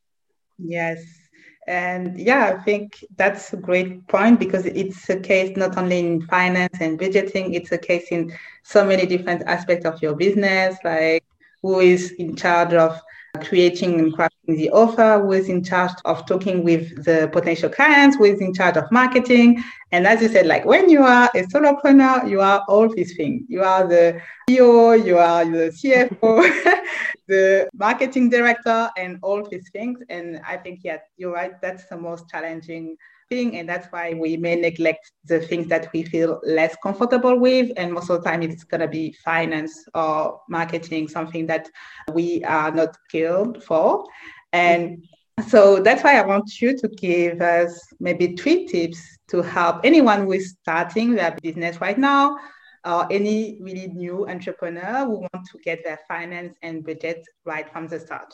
[0.59, 1.24] Yes
[1.67, 6.23] and yeah, I think that's a great point because it's a case not only in
[6.27, 11.25] finance and budgeting, it's a case in so many different aspects of your business, like
[11.63, 13.01] who is in charge of
[13.43, 18.17] creating and crafting the offer, who is in charge of talking with the potential clients,
[18.17, 19.63] who is in charge of marketing.
[19.93, 23.43] And as you said, like when you are a solopreneur, you are all these things.
[23.49, 26.83] You are the CEO, you are the CFO,
[27.29, 30.01] the marketing director, and all these things.
[30.09, 31.61] And I think, yeah, you're right.
[31.61, 32.97] That's the most challenging
[33.35, 33.57] thing.
[33.59, 37.67] And that's why we may neglect the things that we feel less comfortable with.
[37.77, 41.69] And most of the time, it's going to be finance or marketing, something that
[42.13, 44.05] we are not skilled for.
[44.53, 45.05] And
[45.49, 49.01] so that's why I want you to give us maybe three tips
[49.33, 52.39] to help anyone who is starting their business right now
[52.85, 57.89] or any really new entrepreneur who want to get their finance and budget right from
[57.89, 58.33] the start.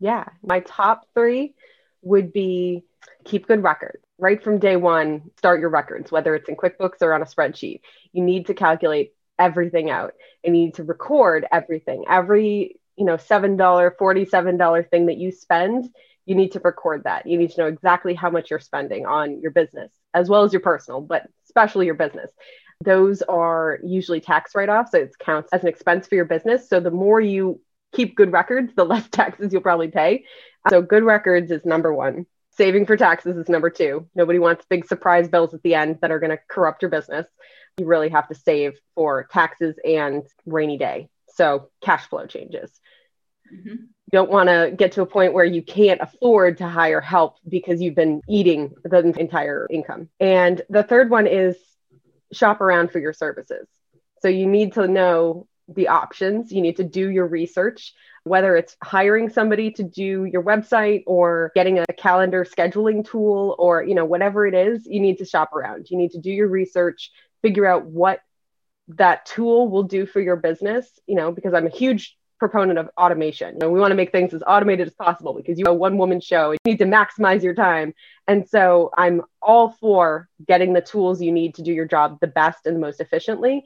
[0.00, 1.54] Yeah, my top three
[2.02, 2.84] would be
[3.24, 4.02] keep good records.
[4.18, 7.80] Right from day one start your records whether it's in quickbooks or on a spreadsheet.
[8.12, 12.04] You need to calculate everything out and you need to record everything.
[12.08, 15.90] Every you know $7 $47 thing that you spend
[16.24, 17.26] you need to record that.
[17.26, 20.52] You need to know exactly how much you're spending on your business as well as
[20.52, 22.30] your personal but especially your business.
[22.84, 26.68] Those are usually tax write-offs so it counts as an expense for your business.
[26.68, 27.60] So the more you
[27.94, 30.24] keep good records the less taxes you'll probably pay
[30.68, 34.08] so good records is number one Saving for taxes is number two.
[34.14, 37.26] Nobody wants big surprise bills at the end that are going to corrupt your business.
[37.76, 41.10] You really have to save for taxes and rainy day.
[41.34, 42.70] So cash flow changes.
[43.52, 43.68] Mm-hmm.
[43.68, 47.36] You don't want to get to a point where you can't afford to hire help
[47.46, 50.08] because you've been eating the entire income.
[50.18, 51.56] And the third one is
[52.32, 53.68] shop around for your services.
[54.22, 56.52] So you need to know the options.
[56.52, 61.52] You need to do your research whether it's hiring somebody to do your website or
[61.54, 65.52] getting a calendar scheduling tool or you know whatever it is you need to shop
[65.52, 68.18] around you need to do your research figure out what
[68.88, 72.90] that tool will do for your business, you know, because I'm a huge proponent of
[72.98, 73.54] automation.
[73.54, 75.96] You know, we want to make things as automated as possible because you're a one
[75.96, 76.52] woman show.
[76.52, 77.94] You need to maximize your time.
[78.28, 82.26] And so I'm all for getting the tools you need to do your job the
[82.26, 83.64] best and the most efficiently.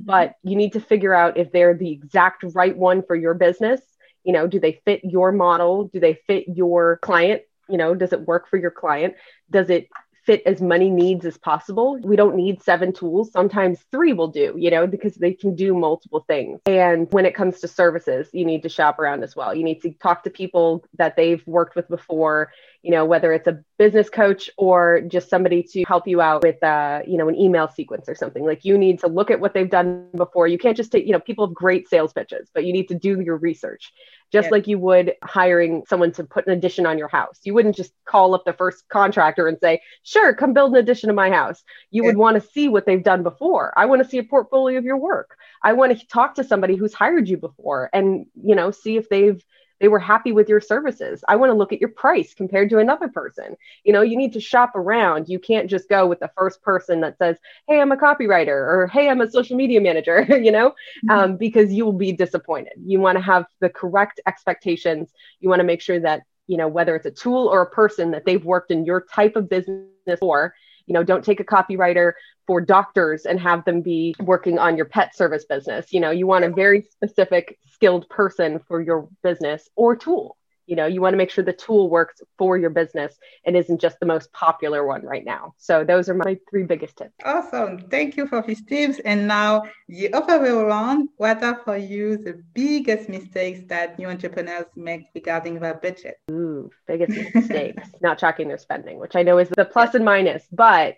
[0.00, 3.80] But you need to figure out if they're the exact right one for your business.
[4.24, 5.84] You know, do they fit your model?
[5.84, 7.42] Do they fit your client?
[7.68, 9.14] You know, does it work for your client?
[9.50, 9.88] Does it
[10.24, 11.98] fit as many needs as possible.
[12.02, 13.32] We don't need seven tools.
[13.32, 16.60] Sometimes three will do, you know, because they can do multiple things.
[16.66, 19.54] And when it comes to services, you need to shop around as well.
[19.54, 23.46] You need to talk to people that they've worked with before you know whether it's
[23.46, 27.36] a business coach or just somebody to help you out with uh, you know an
[27.36, 28.44] email sequence or something.
[28.44, 30.46] Like you need to look at what they've done before.
[30.46, 32.94] You can't just take you know people have great sales pitches but you need to
[32.94, 33.92] do your research
[34.32, 34.50] just yeah.
[34.50, 37.38] like you would hiring someone to put an addition on your house.
[37.44, 41.08] You wouldn't just call up the first contractor and say sure come build an addition
[41.08, 41.62] to my house.
[41.90, 42.08] You yeah.
[42.08, 43.74] would want to see what they've done before.
[43.76, 45.36] I want to see a portfolio of your work.
[45.62, 49.08] I want to talk to somebody who's hired you before and you know see if
[49.10, 49.44] they've
[49.82, 51.24] they were happy with your services.
[51.28, 53.56] I want to look at your price compared to another person.
[53.82, 55.28] You know, you need to shop around.
[55.28, 58.86] You can't just go with the first person that says, Hey, I'm a copywriter or
[58.86, 61.10] Hey, I'm a social media manager, you know, mm-hmm.
[61.10, 62.74] um, because you will be disappointed.
[62.76, 65.10] You want to have the correct expectations.
[65.40, 68.12] You want to make sure that, you know, whether it's a tool or a person
[68.12, 69.88] that they've worked in your type of business
[70.20, 70.54] for
[70.86, 72.12] you know don't take a copywriter
[72.46, 75.92] for doctors and have them be working on your pet service business.
[75.92, 80.76] You know you want a very specific skilled person for your business or tool you
[80.76, 83.98] know you want to make sure the tool works for your business and isn't just
[84.00, 85.54] the most popular one right now.
[85.58, 87.14] So those are my three biggest tips.
[87.24, 87.78] Awesome.
[87.90, 89.00] Thank you for these tips.
[89.04, 94.08] And now the other way around what are for you the biggest mistakes that new
[94.08, 96.16] entrepreneurs make regarding their budget?
[96.30, 97.88] Ooh, biggest mistakes.
[98.00, 100.96] Not tracking their spending which i know is the plus and minus but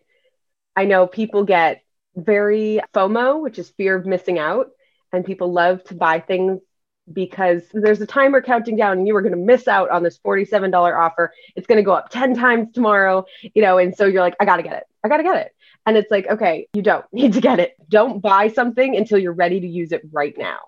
[0.77, 1.83] i know people get
[2.14, 4.68] very fomo which is fear of missing out
[5.12, 6.61] and people love to buy things
[7.12, 10.19] because there's a timer counting down and you are going to miss out on this
[10.19, 11.33] $47 offer.
[11.55, 14.45] It's going to go up 10 times tomorrow, you know, and so you're like, I
[14.45, 14.85] got to get it.
[15.03, 15.55] I got to get it.
[15.87, 17.77] And it's like, okay, you don't need to get it.
[17.88, 20.59] Don't buy something until you're ready to use it right now.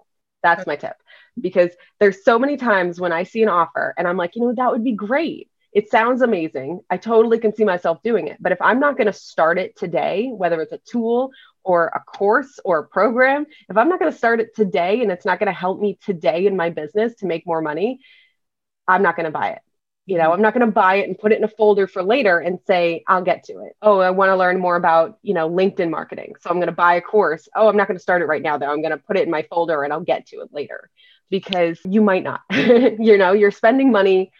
[0.42, 0.96] That's my tip.
[1.40, 4.54] Because there's so many times when I see an offer and I'm like, you know,
[4.54, 5.50] that would be great.
[5.72, 6.80] It sounds amazing.
[6.88, 8.38] I totally can see myself doing it.
[8.40, 11.32] But if I'm not going to start it today, whether it's a tool
[11.66, 15.10] or a course or a program, if I'm not going to start it today and
[15.10, 17.98] it's not going to help me today in my business to make more money,
[18.86, 19.58] I'm not going to buy it.
[20.06, 20.34] You know, mm-hmm.
[20.34, 22.60] I'm not going to buy it and put it in a folder for later and
[22.68, 23.72] say, I'll get to it.
[23.82, 26.34] Oh, I want to learn more about, you know, LinkedIn marketing.
[26.40, 27.48] So I'm going to buy a course.
[27.56, 28.70] Oh, I'm not going to start it right now, though.
[28.70, 30.88] I'm going to put it in my folder and I'll get to it later
[31.30, 32.42] because you might not.
[32.52, 34.30] you know, you're spending money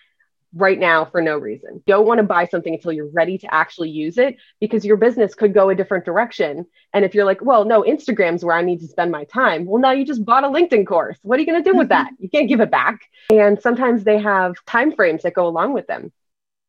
[0.56, 1.82] right now for no reason.
[1.86, 5.34] Don't want to buy something until you're ready to actually use it because your business
[5.34, 6.66] could go a different direction.
[6.92, 9.66] And if you're like, well, no, Instagram's where I need to spend my time.
[9.66, 11.18] Well, now you just bought a LinkedIn course.
[11.22, 12.04] What are you going to do with mm-hmm.
[12.04, 12.12] that?
[12.18, 13.00] You can't give it back.
[13.30, 16.10] And sometimes they have time frames that go along with them.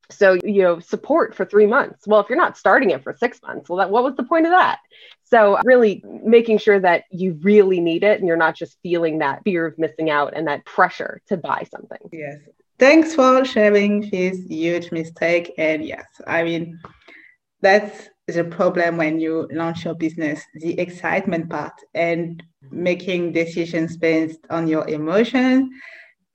[0.10, 2.08] So, you know, support for three months.
[2.08, 4.45] Well, if you're not starting it for six months, well, that, what was the point
[4.45, 4.80] of that?
[5.26, 9.43] So, really making sure that you really need it and you're not just feeling that
[9.43, 12.10] fear of missing out and that pressure to buy something.
[12.13, 12.38] Yes.
[12.80, 15.52] Thanks for sharing this huge mistake.
[15.58, 16.80] And yes, I mean,
[17.62, 24.42] that's the problem when you launch your business the excitement part and making decisions based
[24.50, 25.72] on your emotion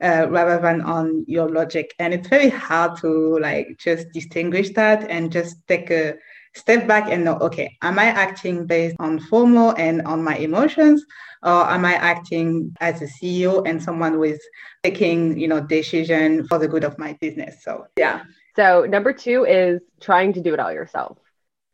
[0.02, 1.92] uh, rather than on your logic.
[1.98, 6.14] And it's very hard to like just distinguish that and just take a
[6.54, 11.04] step back and know, okay, am I acting based on FOMO and on my emotions?
[11.42, 14.40] Or am I acting as a CEO and someone who is
[14.84, 17.64] taking, you know, decision for the good of my business?
[17.64, 18.22] So yeah.
[18.54, 21.18] So number two is trying to do it all yourself.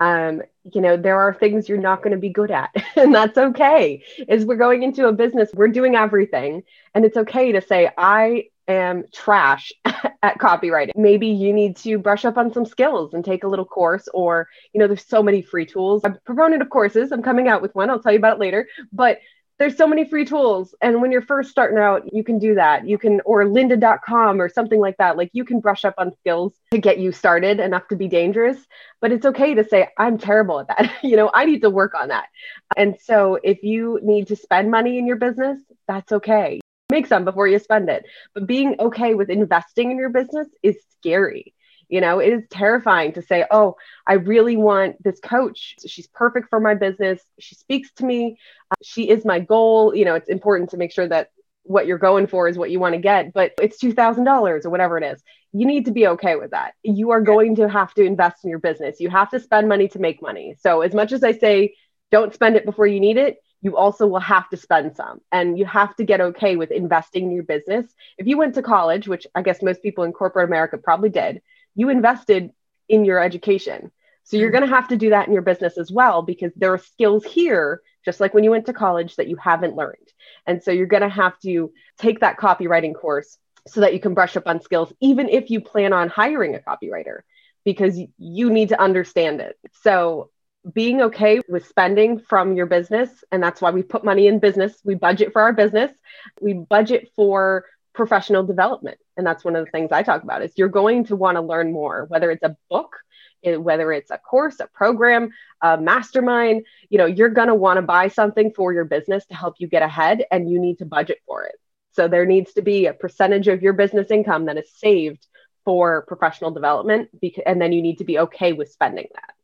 [0.00, 3.38] Um, you know, there are things you're not going to be good at, and that's
[3.38, 4.02] okay.
[4.28, 6.62] Is we're going into a business, we're doing everything,
[6.94, 10.92] and it's okay to say, I am trash at copywriting.
[10.94, 14.48] Maybe you need to brush up on some skills and take a little course, or,
[14.72, 16.02] you know, there's so many free tools.
[16.04, 17.10] I'm a proponent of courses.
[17.10, 17.90] I'm coming out with one.
[17.90, 18.68] I'll tell you about it later.
[18.92, 19.18] But
[19.58, 20.74] there's so many free tools.
[20.80, 22.86] And when you're first starting out, you can do that.
[22.86, 25.16] You can, or lynda.com or something like that.
[25.16, 28.58] Like you can brush up on skills to get you started enough to be dangerous.
[29.00, 30.92] But it's okay to say, I'm terrible at that.
[31.02, 32.28] you know, I need to work on that.
[32.76, 37.24] And so if you need to spend money in your business, that's okay make some
[37.24, 38.04] before you spend it.
[38.34, 41.54] But being okay with investing in your business is scary.
[41.88, 45.76] You know, it is terrifying to say, oh, I really want this coach.
[45.86, 47.20] She's perfect for my business.
[47.38, 48.38] She speaks to me.
[48.70, 49.94] Uh, she is my goal.
[49.94, 51.30] You know, it's important to make sure that
[51.62, 54.98] what you're going for is what you want to get, but it's $2,000 or whatever
[54.98, 55.22] it is.
[55.52, 56.74] You need to be okay with that.
[56.82, 59.00] You are going to have to invest in your business.
[59.00, 60.56] You have to spend money to make money.
[60.60, 61.74] So, as much as I say,
[62.10, 65.58] don't spend it before you need it, you also will have to spend some and
[65.58, 67.86] you have to get okay with investing in your business.
[68.16, 71.42] If you went to college, which I guess most people in corporate America probably did,
[71.78, 72.50] you invested
[72.88, 73.92] in your education.
[74.24, 74.58] So you're mm-hmm.
[74.58, 77.24] going to have to do that in your business as well because there are skills
[77.24, 80.08] here, just like when you went to college, that you haven't learned.
[80.44, 84.12] And so you're going to have to take that copywriting course so that you can
[84.12, 87.20] brush up on skills, even if you plan on hiring a copywriter,
[87.64, 89.56] because you need to understand it.
[89.82, 90.30] So
[90.74, 94.76] being okay with spending from your business and that's why we put money in business
[94.84, 95.92] we budget for our business
[96.40, 97.64] we budget for
[97.98, 101.16] professional development and that's one of the things i talk about is you're going to
[101.16, 102.96] want to learn more whether it's a book
[103.44, 105.30] eh, whether it's a course a program
[105.62, 109.34] a mastermind you know you're going to want to buy something for your business to
[109.34, 111.56] help you get ahead and you need to budget for it
[111.92, 115.26] so there needs to be a percentage of your business income that is saved
[115.64, 117.10] for professional development
[117.44, 119.34] and then you need to be okay with spending that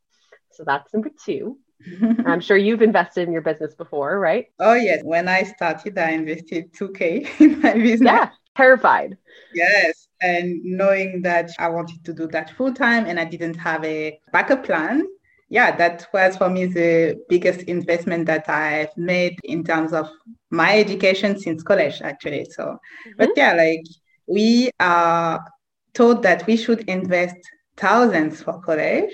[0.55, 1.57] so that's number two.
[2.25, 4.47] I'm sure you've invested in your business before, right?
[4.59, 5.01] Oh, yes.
[5.03, 8.01] When I started, I invested 2K in my business.
[8.01, 9.17] Yeah, terrified.
[9.53, 10.07] Yes.
[10.21, 14.19] And knowing that I wanted to do that full time and I didn't have a
[14.31, 15.07] backup plan,
[15.49, 20.09] yeah, that was for me the biggest investment that I've made in terms of
[20.49, 22.45] my education since college, actually.
[22.45, 23.11] So, mm-hmm.
[23.17, 23.83] but yeah, like
[24.27, 25.45] we are
[25.93, 27.37] told that we should invest
[27.77, 29.11] thousands for college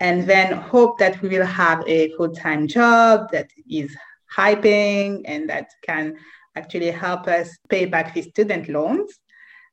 [0.00, 3.94] and then hope that we will have a full-time job that is
[4.34, 6.16] hyping and that can
[6.58, 9.10] actually help us pay back the student loans.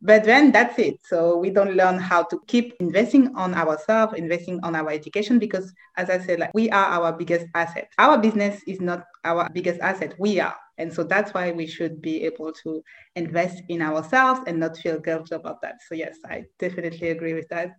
[0.01, 0.97] But then that's it.
[1.05, 5.73] So we don't learn how to keep investing on ourselves investing on our education because
[5.97, 7.87] as i said like, we are our biggest asset.
[7.97, 10.13] Our business is not our biggest asset.
[10.19, 10.55] We are.
[10.77, 12.83] And so that's why we should be able to
[13.15, 15.75] invest in ourselves and not feel guilty about that.
[15.87, 17.69] So yes i definitely agree with that.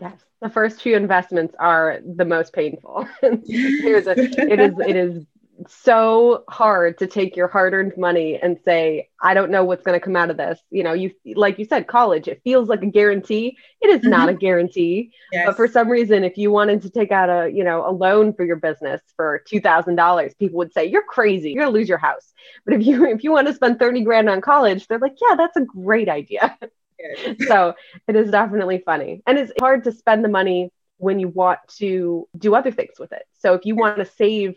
[0.00, 3.08] Yes, the first few investments are the most painful.
[3.22, 4.12] Here's a,
[4.52, 5.24] it is it is
[5.68, 10.04] so hard to take your hard-earned money and say, I don't know what's going to
[10.04, 10.60] come out of this.
[10.70, 12.28] You know, you like you said, college.
[12.28, 13.56] It feels like a guarantee.
[13.80, 14.10] It is mm-hmm.
[14.10, 15.12] not a guarantee.
[15.32, 15.46] Yes.
[15.46, 18.32] But for some reason, if you wanted to take out a you know a loan
[18.34, 21.50] for your business for two thousand dollars, people would say you're crazy.
[21.50, 22.32] You're gonna lose your house.
[22.64, 25.36] But if you if you want to spend thirty grand on college, they're like, yeah,
[25.36, 26.56] that's a great idea.
[27.46, 27.74] so
[28.08, 29.22] it is definitely funny.
[29.26, 33.12] And it's hard to spend the money when you want to do other things with
[33.12, 33.24] it.
[33.38, 34.56] So if you want to save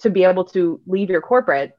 [0.00, 1.76] to be able to leave your corporate,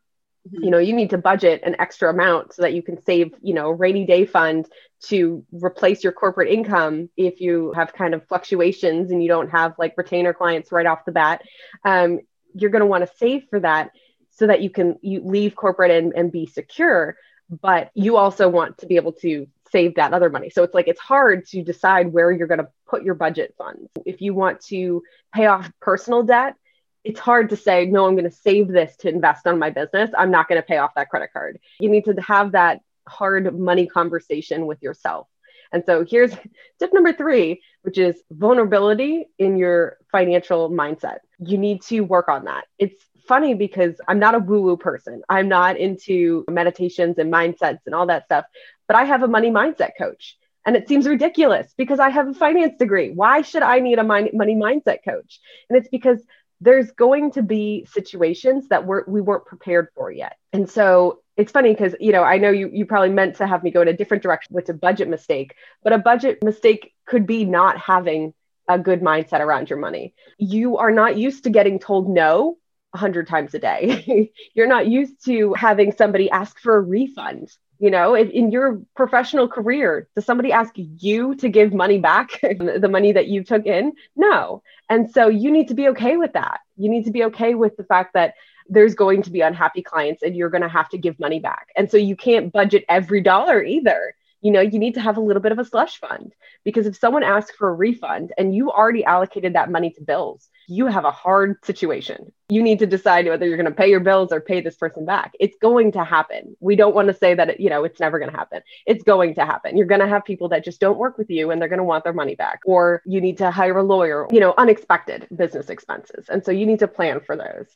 [0.47, 0.63] mm-hmm.
[0.63, 3.53] you know, you need to budget an extra amount so that you can save, you
[3.53, 4.67] know, rainy day fund
[5.01, 9.75] to replace your corporate income if you have kind of fluctuations and you don't have
[9.77, 11.41] like retainer clients right off the bat.
[11.85, 12.19] Um,
[12.53, 13.91] you're going to want to save for that
[14.31, 17.17] so that you can you leave corporate and, and be secure
[17.49, 20.49] but you also want to be able to save that other money.
[20.49, 23.89] So it's like it's hard to decide where you're going to put your budget funds.
[24.05, 25.03] If you want to
[25.33, 26.55] pay off personal debt,
[27.03, 30.11] it's hard to say, no, I'm going to save this to invest on my business.
[30.17, 31.59] I'm not going to pay off that credit card.
[31.79, 35.27] You need to have that hard money conversation with yourself.
[35.71, 36.31] And so here's
[36.79, 41.19] tip number three, which is vulnerability in your financial mindset.
[41.39, 42.65] You need to work on that.
[42.77, 45.21] It's funny because I'm not a woo woo person.
[45.29, 48.45] I'm not into meditations and mindsets and all that stuff
[48.89, 50.35] but I have a money mindset coach.
[50.65, 53.11] And it seems ridiculous because I have a finance degree.
[53.11, 55.39] Why should I need a money mindset coach?
[55.69, 56.21] And it's because
[56.61, 60.37] there's going to be situations that we're, we weren't prepared for yet.
[60.51, 63.63] And so it's funny because, you know, I know you, you probably meant to have
[63.63, 67.25] me go in a different direction with a budget mistake, but a budget mistake could
[67.25, 68.33] be not having
[68.67, 70.13] a good mindset around your money.
[70.37, 72.57] You are not used to getting told no
[72.93, 74.31] a hundred times a day.
[74.53, 77.49] You're not used to having somebody ask for a refund
[77.79, 82.29] you know in, in, your professional career does somebody ask you to give money back
[82.41, 83.93] the money that you took in?
[84.15, 84.61] No.
[84.89, 86.61] And so you need to be okay with that.
[86.77, 88.33] You need to be okay with the fact that
[88.69, 91.67] there's going to be unhappy clients and you're going to have to give money back.
[91.75, 94.15] And so you can't budget every dollar either.
[94.41, 96.95] You know, you need to have a little bit of a slush fund because if
[96.95, 101.05] someone asks for a refund and you already allocated that money to bills, you have
[101.05, 102.31] a hard situation.
[102.49, 105.05] You need to decide whether you're going to pay your bills or pay this person
[105.05, 105.33] back.
[105.39, 106.55] It's going to happen.
[106.59, 108.61] We don't want to say that, it, you know, it's never going to happen.
[108.85, 109.77] It's going to happen.
[109.77, 111.83] You're going to have people that just don't work with you and they're going to
[111.83, 115.69] want their money back, or you need to hire a lawyer, you know, unexpected business
[115.69, 116.29] expenses.
[116.29, 117.67] And so you need to plan for those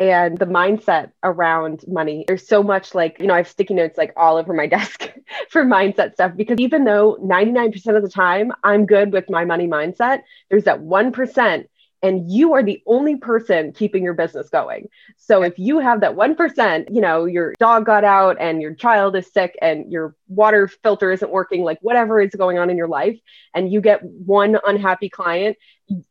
[0.00, 2.24] and the mindset around money.
[2.26, 5.12] There's so much like, you know, I have sticky notes like all over my desk
[5.50, 9.68] for mindset stuff because even though 99% of the time I'm good with my money
[9.68, 11.66] mindset, there's that 1%
[12.02, 14.88] and you are the only person keeping your business going.
[15.16, 19.16] So if you have that 1%, you know, your dog got out and your child
[19.16, 22.88] is sick and your water filter isn't working, like whatever is going on in your
[22.88, 23.18] life,
[23.54, 25.56] and you get one unhappy client,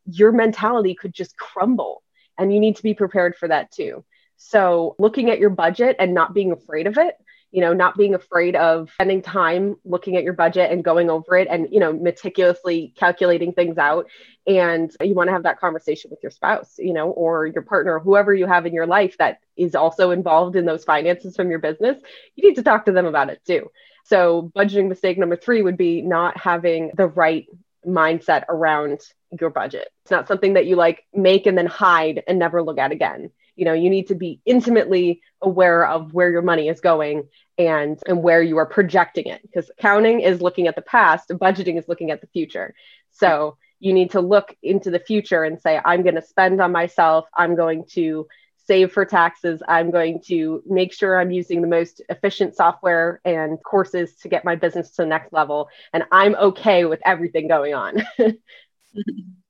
[0.05, 2.03] your mentality could just crumble
[2.37, 4.05] and you need to be prepared for that too.
[4.41, 7.15] So, looking at your budget and not being afraid of it,
[7.51, 11.35] you know, not being afraid of spending time looking at your budget and going over
[11.35, 14.07] it and, you know, meticulously calculating things out.
[14.45, 17.99] And you want to have that conversation with your spouse, you know, or your partner,
[17.99, 21.59] whoever you have in your life that is also involved in those finances from your
[21.59, 21.99] business.
[22.35, 23.71] You need to talk to them about it too.
[24.05, 27.45] So, budgeting mistake number three would be not having the right
[27.85, 29.01] mindset around
[29.39, 29.87] your budget.
[30.03, 33.31] It's not something that you like make and then hide and never look at again
[33.59, 37.99] you know you need to be intimately aware of where your money is going and
[38.07, 41.87] and where you are projecting it because accounting is looking at the past budgeting is
[41.89, 42.73] looking at the future.
[43.11, 46.71] So you need to look into the future and say i'm going to spend on
[46.71, 47.25] myself.
[47.35, 48.27] I'm going to
[48.65, 49.63] save for taxes.
[49.67, 54.45] I'm going to make sure i'm using the most efficient software and courses to get
[54.45, 58.03] my business to the next level and i'm okay with everything going on.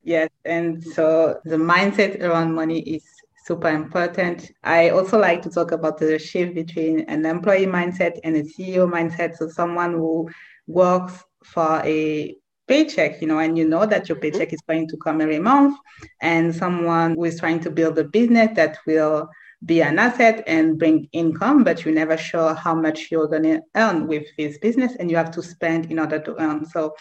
[0.01, 3.03] Yes and so the mindset around money is
[3.49, 4.51] super important.
[4.63, 8.87] I also like to talk about the shift between an employee mindset and a CEO
[8.87, 9.37] mindset.
[9.37, 10.29] So someone who
[10.67, 12.35] works for a
[12.67, 14.37] paycheck, you know, and you know that your mm-hmm.
[14.37, 15.75] paycheck is going to come every month,
[16.21, 19.27] and someone who is trying to build a business that will
[19.65, 23.61] be an asset and bring income, but you're never sure how much you're going to
[23.75, 26.67] earn with this business, and you have to spend in order to earn.
[26.67, 26.93] So,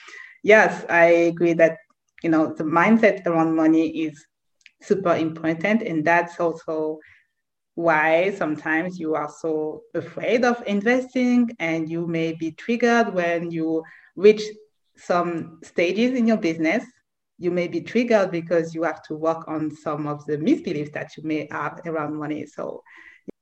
[0.42, 1.76] yes, I agree that
[2.22, 4.14] you know the mindset around money is
[4.80, 5.82] super important.
[5.82, 6.98] And that's also
[7.74, 13.84] why sometimes you are so afraid of investing and you may be triggered when you
[14.16, 14.42] reach
[14.96, 16.84] some stages in your business.
[17.38, 21.16] You may be triggered because you have to work on some of the misbeliefs that
[21.16, 22.46] you may have around money.
[22.46, 22.82] So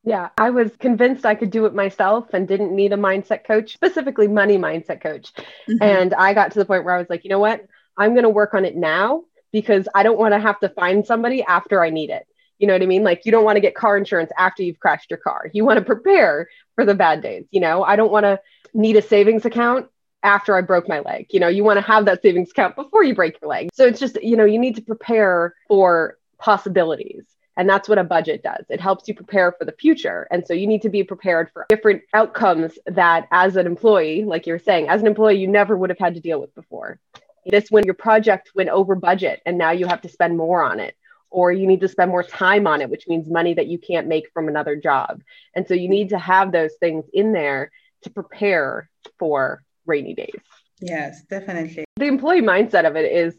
[0.04, 3.72] yeah, I was convinced I could do it myself and didn't need a mindset coach,
[3.72, 5.32] specifically money mindset coach.
[5.34, 5.82] Mm-hmm.
[5.82, 7.64] And I got to the point where I was like, you know what?
[7.96, 9.24] I'm going to work on it now
[9.56, 12.26] because I don't want to have to find somebody after I need it.
[12.58, 13.04] You know what I mean?
[13.04, 15.48] Like you don't want to get car insurance after you've crashed your car.
[15.54, 17.46] You want to prepare for the bad days.
[17.50, 18.38] You know, I don't want to
[18.74, 19.86] need a savings account
[20.22, 21.28] after I broke my leg.
[21.30, 23.70] You know, you want to have that savings account before you break your leg.
[23.72, 27.24] So it's just, you know, you need to prepare for possibilities.
[27.56, 28.66] And that's what a budget does.
[28.68, 30.28] It helps you prepare for the future.
[30.30, 34.46] And so you need to be prepared for different outcomes that, as an employee, like
[34.46, 37.00] you're saying, as an employee, you never would have had to deal with before.
[37.46, 40.80] This when your project went over budget and now you have to spend more on
[40.80, 40.96] it
[41.30, 44.08] or you need to spend more time on it which means money that you can't
[44.08, 45.22] make from another job.
[45.54, 47.70] And so you need to have those things in there
[48.02, 50.40] to prepare for rainy days.
[50.80, 51.84] Yes definitely.
[51.96, 53.36] The employee mindset of it is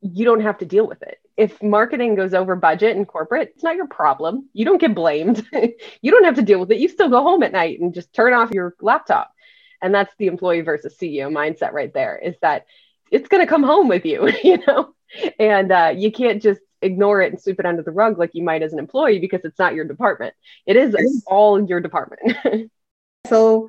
[0.00, 1.18] you don't have to deal with it.
[1.36, 4.48] If marketing goes over budget in corporate it's not your problem.
[4.52, 5.46] You don't get blamed.
[6.00, 6.78] You don't have to deal with it.
[6.78, 9.32] You still go home at night and just turn off your laptop.
[9.80, 12.66] And that's the employee versus ceo mindset right there is that
[13.12, 14.94] it's going to come home with you, you know?
[15.38, 18.42] And uh, you can't just ignore it and sweep it under the rug like you
[18.42, 20.34] might as an employee because it's not your department.
[20.66, 21.22] It is yes.
[21.26, 22.70] all your department.
[23.28, 23.68] so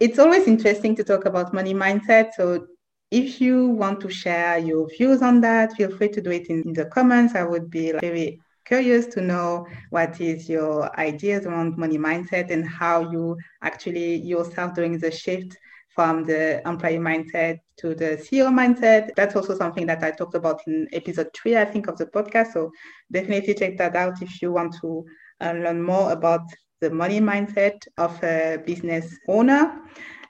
[0.00, 2.32] it's always interesting to talk about money mindset.
[2.36, 2.66] So
[3.10, 6.62] if you want to share your views on that, feel free to do it in,
[6.64, 7.36] in the comments.
[7.36, 12.66] I would be very curious to know what is your ideas around money mindset and
[12.66, 15.56] how you actually yourself doing the shift
[15.94, 19.10] from the employee mindset to the CEO mindset.
[19.16, 22.52] That's also something that I talked about in episode three, I think, of the podcast.
[22.52, 22.72] So
[23.12, 25.04] definitely check that out if you want to
[25.40, 26.42] uh, learn more about
[26.80, 29.80] the money mindset of a business owner.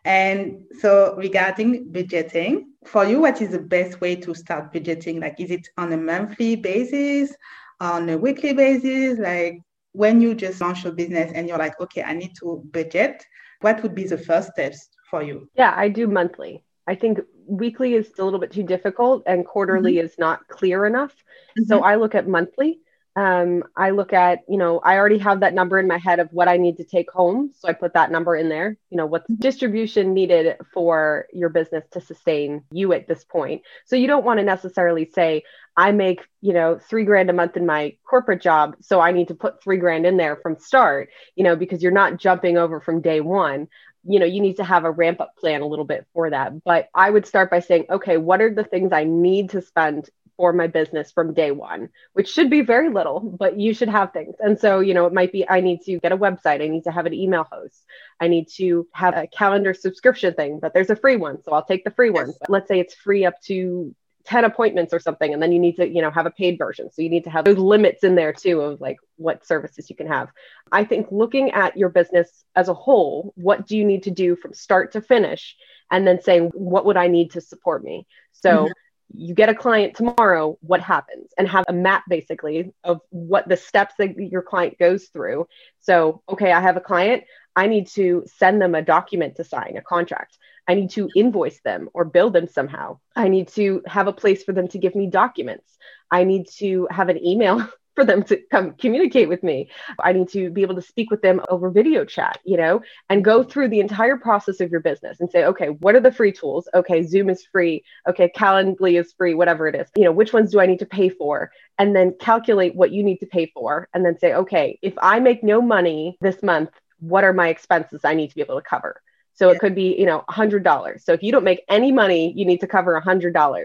[0.04, 5.20] And so regarding budgeting, for you, what is the best way to start budgeting?
[5.20, 7.34] Like, is it on a monthly basis,
[7.80, 9.18] on a weekly basis?
[9.18, 9.60] Like,
[9.92, 13.24] when you just launch your business and you're like, okay, I need to budget,
[13.62, 15.48] what would be the first steps for you?
[15.54, 16.64] Yeah, I do monthly.
[16.86, 20.06] I think weekly is a little bit too difficult and quarterly mm-hmm.
[20.06, 21.12] is not clear enough.
[21.12, 21.64] Mm-hmm.
[21.64, 22.80] So I look at monthly.
[23.16, 26.32] Um, I look at, you know, I already have that number in my head of
[26.32, 27.52] what I need to take home.
[27.56, 28.76] So I put that number in there.
[28.90, 29.40] You know, what's mm-hmm.
[29.40, 33.62] distribution needed for your business to sustain you at this point.
[33.84, 35.44] So you don't want to necessarily say,
[35.76, 38.76] I make, you know, three grand a month in my corporate job.
[38.80, 41.92] So I need to put three grand in there from start, you know, because you're
[41.92, 43.68] not jumping over from day one
[44.06, 46.64] you know you need to have a ramp up plan a little bit for that.
[46.64, 50.10] But i would start by saying okay what are the things i need to spend
[50.36, 54.12] for my business from day one which should be very little but you should have
[54.12, 54.34] things.
[54.40, 56.62] And so you know it might be i need to get a website.
[56.62, 57.84] I need to have an email host.
[58.20, 61.64] I need to have a calendar subscription thing but there's a free one so i'll
[61.64, 62.26] take the free yes.
[62.26, 63.94] one let's say it's free up to
[64.26, 66.90] 10 appointments or something and then you need to you know have a paid version
[66.90, 69.96] so you need to have those limits in there too of like what services you
[69.96, 70.28] can have
[70.72, 74.34] i think looking at your business as a whole what do you need to do
[74.34, 75.56] from start to finish
[75.90, 78.06] and then saying what would i need to support me
[78.44, 78.72] so mm-hmm.
[79.16, 81.32] you get a client tomorrow, what happens?
[81.38, 85.46] And have a map basically of what the steps that your client goes through.
[85.80, 87.24] So, okay, I have a client.
[87.56, 90.36] I need to send them a document to sign, a contract.
[90.66, 92.98] I need to invoice them or bill them somehow.
[93.14, 95.76] I need to have a place for them to give me documents.
[96.10, 99.70] I need to have an email for them to come communicate with me.
[100.00, 103.24] I need to be able to speak with them over video chat, you know, and
[103.24, 106.32] go through the entire process of your business and say, okay, what are the free
[106.32, 106.68] tools?
[106.74, 107.84] Okay, Zoom is free.
[108.08, 109.88] Okay, Calendly is free, whatever it is.
[109.96, 111.52] You know, which ones do I need to pay for?
[111.78, 113.88] And then calculate what you need to pay for.
[113.94, 118.00] And then say, okay, if I make no money this month, what are my expenses
[118.04, 119.00] I need to be able to cover?
[119.34, 121.02] So it could be, you know, $100.
[121.02, 123.64] So if you don't make any money, you need to cover $100.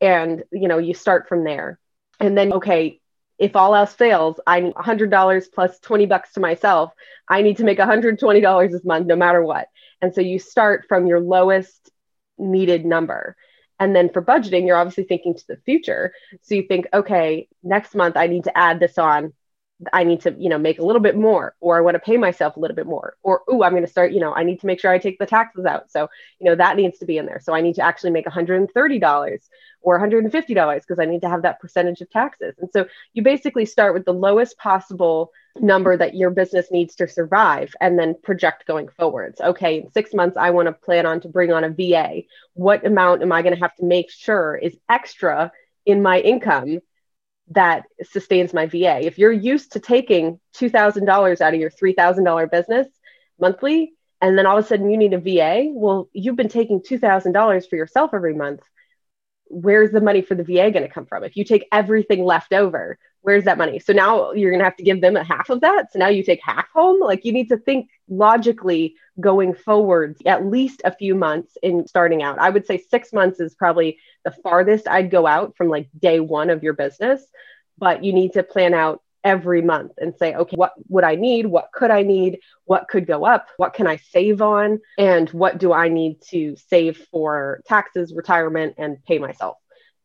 [0.00, 1.78] And, you know, you start from there.
[2.18, 3.00] And then, okay,
[3.38, 6.92] if all else fails, I need $100 plus 20 bucks to myself.
[7.28, 9.68] I need to make $120 this month, no matter what.
[10.02, 11.90] And so you start from your lowest
[12.36, 13.36] needed number.
[13.78, 16.12] And then for budgeting, you're obviously thinking to the future.
[16.42, 19.32] So you think, okay, next month I need to add this on
[19.92, 22.18] I need to, you know, make a little bit more, or I want to pay
[22.18, 24.60] myself a little bit more, or oh, I'm going to start, you know, I need
[24.60, 25.90] to make sure I take the taxes out.
[25.90, 26.08] So,
[26.38, 27.40] you know, that needs to be in there.
[27.42, 29.38] So I need to actually make $130
[29.82, 32.54] or $150 because I need to have that percentage of taxes.
[32.58, 37.08] And so you basically start with the lowest possible number that your business needs to
[37.08, 39.40] survive and then project going forwards.
[39.40, 42.22] Okay, in six months, I want to plan on to bring on a VA.
[42.52, 45.52] What amount am I going to have to make sure is extra
[45.86, 46.80] in my income
[47.50, 49.04] that sustains my VA.
[49.04, 52.86] If you're used to taking $2,000 out of your $3,000 business
[53.40, 56.80] monthly, and then all of a sudden you need a VA, well, you've been taking
[56.80, 58.60] $2,000 for yourself every month.
[59.46, 61.24] Where's the money for the VA going to come from?
[61.24, 63.78] If you take everything left over, where's that money?
[63.78, 65.92] So now you're going to have to give them a half of that.
[65.92, 67.00] So now you take half home.
[67.00, 72.22] Like you need to think logically going forward at least a few months in starting
[72.22, 72.38] out.
[72.38, 76.20] I would say six months is probably the farthest I'd go out from like day
[76.20, 77.22] one of your business,
[77.78, 81.46] but you need to plan out every month and say, okay, what would I need?
[81.46, 82.40] What could I need?
[82.64, 83.48] What could go up?
[83.58, 84.80] What can I save on?
[84.96, 89.58] And what do I need to save for taxes, retirement, and pay myself?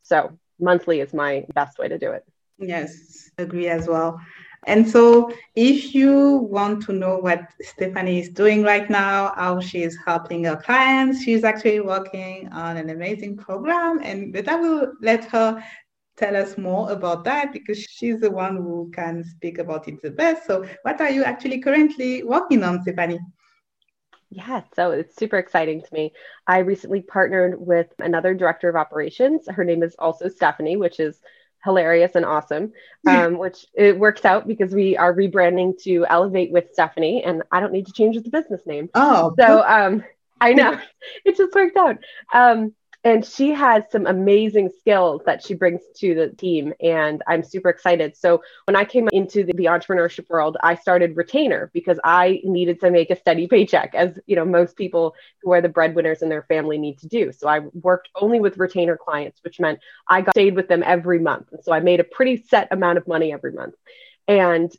[0.04, 2.26] So monthly is my best way to do it.
[2.58, 4.20] Yes, agree as well.
[4.68, 9.96] And so, if you want to know what Stephanie is doing right now, how she's
[10.06, 14.00] helping her clients, she's actually working on an amazing program.
[14.02, 15.64] And but I will let her
[16.18, 20.10] tell us more about that because she's the one who can speak about it the
[20.10, 20.48] best.
[20.48, 23.20] So, what are you actually currently working on, Stephanie?
[24.32, 26.12] Yeah, so it's super exciting to me.
[26.48, 29.48] I recently partnered with another director of operations.
[29.48, 31.22] Her name is also Stephanie, which is
[31.66, 32.72] hilarious and awesome,
[33.08, 37.60] um, which it works out because we are rebranding to Elevate with Stephanie, and I
[37.60, 38.90] don't need to change the business name.
[38.94, 40.04] Oh, so um,
[40.40, 40.80] I know
[41.26, 41.98] it just worked out.
[42.34, 42.74] Um,
[43.06, 47.70] and she has some amazing skills that she brings to the team and i'm super
[47.70, 48.18] excited.
[48.18, 52.80] So when i came into the, the, entrepreneurship world i started retainer because i needed
[52.82, 56.30] to make a steady paycheck as you know most people who are the breadwinners in
[56.30, 57.32] their family need to do.
[57.32, 59.80] So i worked only with retainer clients which meant
[60.10, 61.48] i got stayed with them every month.
[61.52, 63.76] And so i made a pretty set amount of money every month.
[64.28, 64.76] And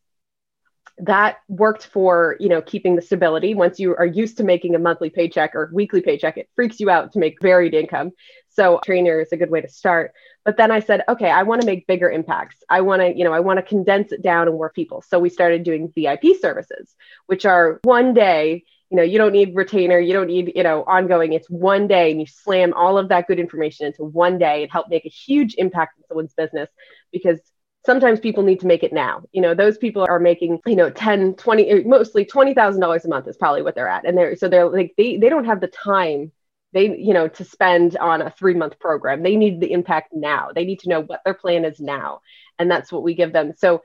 [0.98, 3.54] that worked for you know keeping the stability.
[3.54, 6.88] Once you are used to making a monthly paycheck or weekly paycheck it freaks you
[6.90, 8.12] out to make varied income.
[8.48, 10.12] So retainer is a good way to start.
[10.44, 12.56] But then i said okay i want to make bigger impacts.
[12.68, 15.02] I want to you know i want to condense it down and more people.
[15.02, 16.94] So we started doing vip services
[17.26, 20.82] which are one day you know you don't need retainer you don't need you know
[20.84, 21.34] ongoing.
[21.34, 24.62] It's one day and you slam all of that good information into one day.
[24.62, 26.70] And help make a huge impact in someone's business
[27.12, 27.40] because
[27.86, 29.22] sometimes people need to make it now.
[29.32, 33.28] You know, those people are making, you know, 10, 20, eh, mostly $20,000 a month
[33.28, 34.04] is probably what they're at.
[34.04, 36.32] And they're, so they're like, they, they don't have the time
[36.72, 39.22] they, you know, to spend on a three month program.
[39.22, 40.50] They need the impact now.
[40.54, 42.20] They need to know what their plan is now.
[42.58, 43.54] And that's what we give them.
[43.56, 43.82] So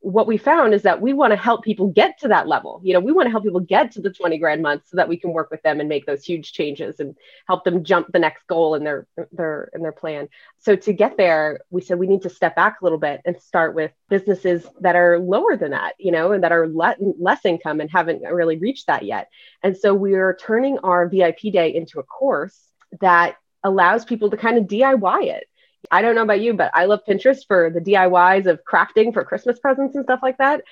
[0.00, 2.80] what we found is that we want to help people get to that level.
[2.84, 5.08] You know, we want to help people get to the 20 grand month so that
[5.08, 7.16] we can work with them and make those huge changes and
[7.48, 10.28] help them jump the next goal in their their in their plan.
[10.58, 13.40] So to get there, we said we need to step back a little bit and
[13.40, 17.44] start with businesses that are lower than that, you know, and that are le- less
[17.44, 19.28] income and haven't really reached that yet.
[19.62, 22.60] And so we are turning our VIP day into a course
[23.00, 25.48] that allows people to kind of DIY it
[25.90, 29.24] I don't know about you, but I love Pinterest for the DIYs of crafting for
[29.24, 30.62] Christmas presents and stuff like that.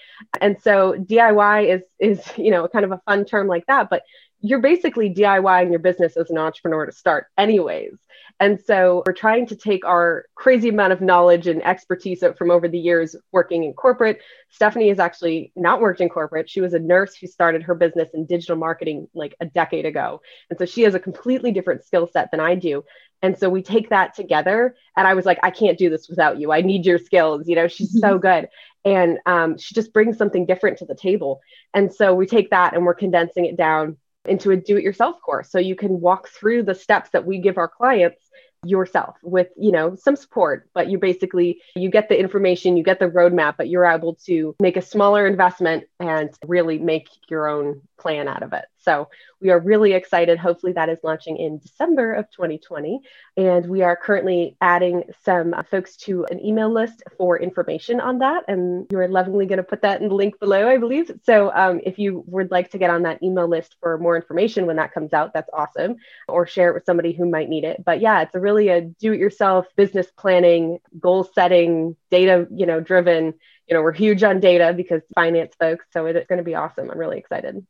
[0.40, 4.02] And so DIY is is, you know, kind of a fun term like that, but
[4.40, 7.94] you're basically DIYing your business as an entrepreneur to start, anyways.
[8.40, 12.68] And so we're trying to take our crazy amount of knowledge and expertise from over
[12.68, 14.20] the years working in corporate.
[14.50, 16.50] Stephanie has actually not worked in corporate.
[16.50, 20.20] She was a nurse who started her business in digital marketing like a decade ago.
[20.50, 22.84] And so she has a completely different skill set than I do.
[23.22, 24.74] And so we take that together.
[24.96, 26.52] And I was like, I can't do this without you.
[26.52, 27.48] I need your skills.
[27.48, 28.00] You know, she's mm-hmm.
[28.00, 28.48] so good.
[28.84, 31.40] And um, she just brings something different to the table.
[31.72, 33.96] And so we take that and we're condensing it down
[34.26, 35.50] into a do it yourself course.
[35.50, 38.18] So you can walk through the steps that we give our clients
[38.64, 42.98] yourself with you know some support but you basically you get the information you get
[42.98, 47.80] the roadmap but you're able to make a smaller investment and really make your own
[47.98, 49.08] plan out of it so
[49.44, 50.38] we are really excited.
[50.38, 53.00] Hopefully, that is launching in December of 2020.
[53.36, 58.44] And we are currently adding some folks to an email list for information on that.
[58.48, 61.10] And you're lovingly going to put that in the link below, I believe.
[61.24, 64.64] So um, if you would like to get on that email list for more information
[64.64, 65.96] when that comes out, that's awesome.
[66.26, 67.84] Or share it with somebody who might need it.
[67.84, 73.34] But yeah, it's a really a do-it-yourself business planning, goal setting, data, you know, driven.
[73.68, 75.84] You know, we're huge on data because finance folks.
[75.92, 76.90] So it's going to be awesome.
[76.90, 77.66] I'm really excited.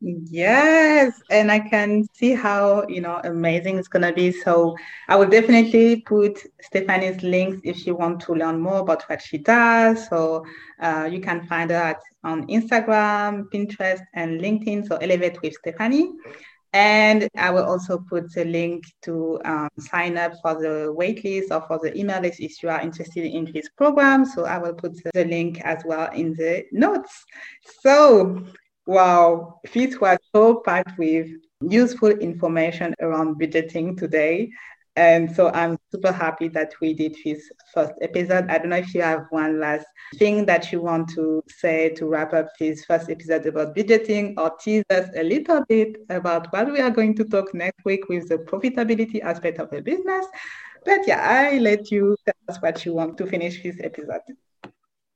[0.00, 4.30] Yes, and I can see how you know amazing it's gonna be.
[4.30, 4.76] So
[5.08, 9.38] I will definitely put Stephanie's links if you want to learn more about what she
[9.38, 10.08] does.
[10.08, 10.44] So
[10.80, 14.86] uh, you can find her at, on Instagram, Pinterest, and LinkedIn.
[14.86, 16.12] So Elevate with Stephanie.
[16.72, 21.66] And I will also put the link to um, sign up for the waitlist or
[21.66, 24.24] for the email list if you are interested in this program.
[24.24, 27.24] So I will put the link as well in the notes.
[27.80, 28.44] So
[28.88, 31.28] Wow, this was so packed with
[31.60, 34.50] useful information around budgeting today.
[34.96, 38.46] And so I'm super happy that we did this first episode.
[38.48, 39.84] I don't know if you have one last
[40.16, 44.56] thing that you want to say to wrap up this first episode about budgeting or
[44.58, 48.30] tease us a little bit about what we are going to talk next week with
[48.30, 50.24] the profitability aspect of the business.
[50.86, 54.22] But yeah, I let you tell us what you want to finish this episode.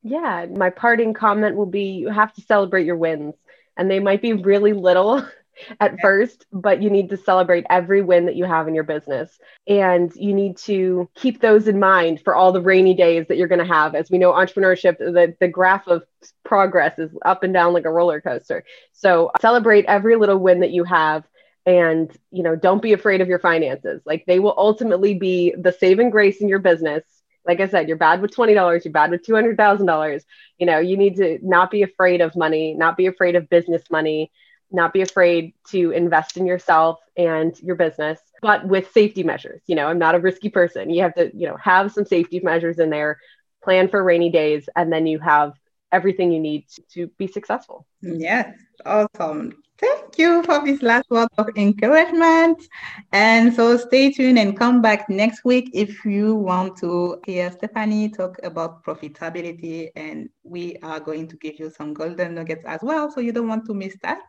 [0.02, 3.34] Yeah, my parting comment will be you have to celebrate your wins
[3.76, 5.26] and they might be really little
[5.80, 9.38] at first, but you need to celebrate every win that you have in your business.
[9.66, 13.48] And you need to keep those in mind for all the rainy days that you're
[13.48, 13.94] going to have.
[13.94, 16.04] As we know, entrepreneurship, the, the graph of
[16.44, 18.64] progress is up and down like a roller coaster.
[18.92, 21.24] So celebrate every little win that you have
[21.64, 25.72] and you know don't be afraid of your finances like they will ultimately be the
[25.72, 27.04] saving grace in your business
[27.45, 30.22] like I said, you're bad with $20, you're bad with $200,000.
[30.59, 33.82] You know, you need to not be afraid of money, not be afraid of business
[33.90, 34.30] money,
[34.70, 39.61] not be afraid to invest in yourself and your business, but with safety measures.
[39.66, 40.90] You know, I'm not a risky person.
[40.90, 43.18] You have to, you know, have some safety measures in there,
[43.62, 45.53] plan for rainy days, and then you have
[45.90, 47.86] everything you need to, to be successful.
[48.01, 49.62] Yes, awesome.
[49.83, 52.62] Thank you for this last word of encouragement.
[53.11, 58.09] And so stay tuned and come back next week if you want to hear Stephanie
[58.09, 59.91] talk about profitability.
[59.97, 63.11] And we are going to give you some golden nuggets as well.
[63.11, 64.22] So you don't want to miss that.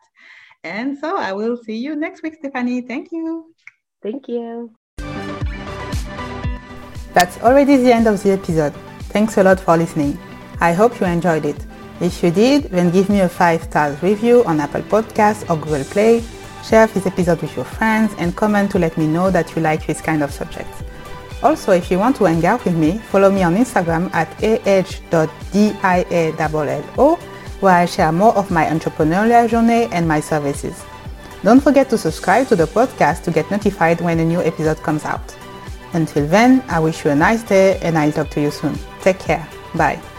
[0.64, 2.80] And so I will see you next week, Stephanie.
[2.80, 3.54] Thank you.
[4.02, 4.72] Thank you.
[7.12, 8.74] That's already the end of the episode.
[9.14, 10.18] Thanks a lot for listening.
[10.60, 11.64] I hope you enjoyed it.
[12.00, 16.22] If you did, then give me a 5-star review on Apple Podcasts or Google Play,
[16.64, 19.86] share this episode with your friends, and comment to let me know that you like
[19.86, 20.68] this kind of subject.
[21.42, 25.38] Also, if you want to hang out with me, follow me on Instagram at ah.diallo,
[27.60, 30.82] where I share more of my entrepreneurial journey and my services.
[31.42, 35.04] Don't forget to subscribe to the podcast to get notified when a new episode comes
[35.04, 35.36] out.
[35.92, 38.78] Until then, I wish you a nice day and I'll talk to you soon.
[39.02, 39.46] Take care.
[39.74, 40.13] Bye.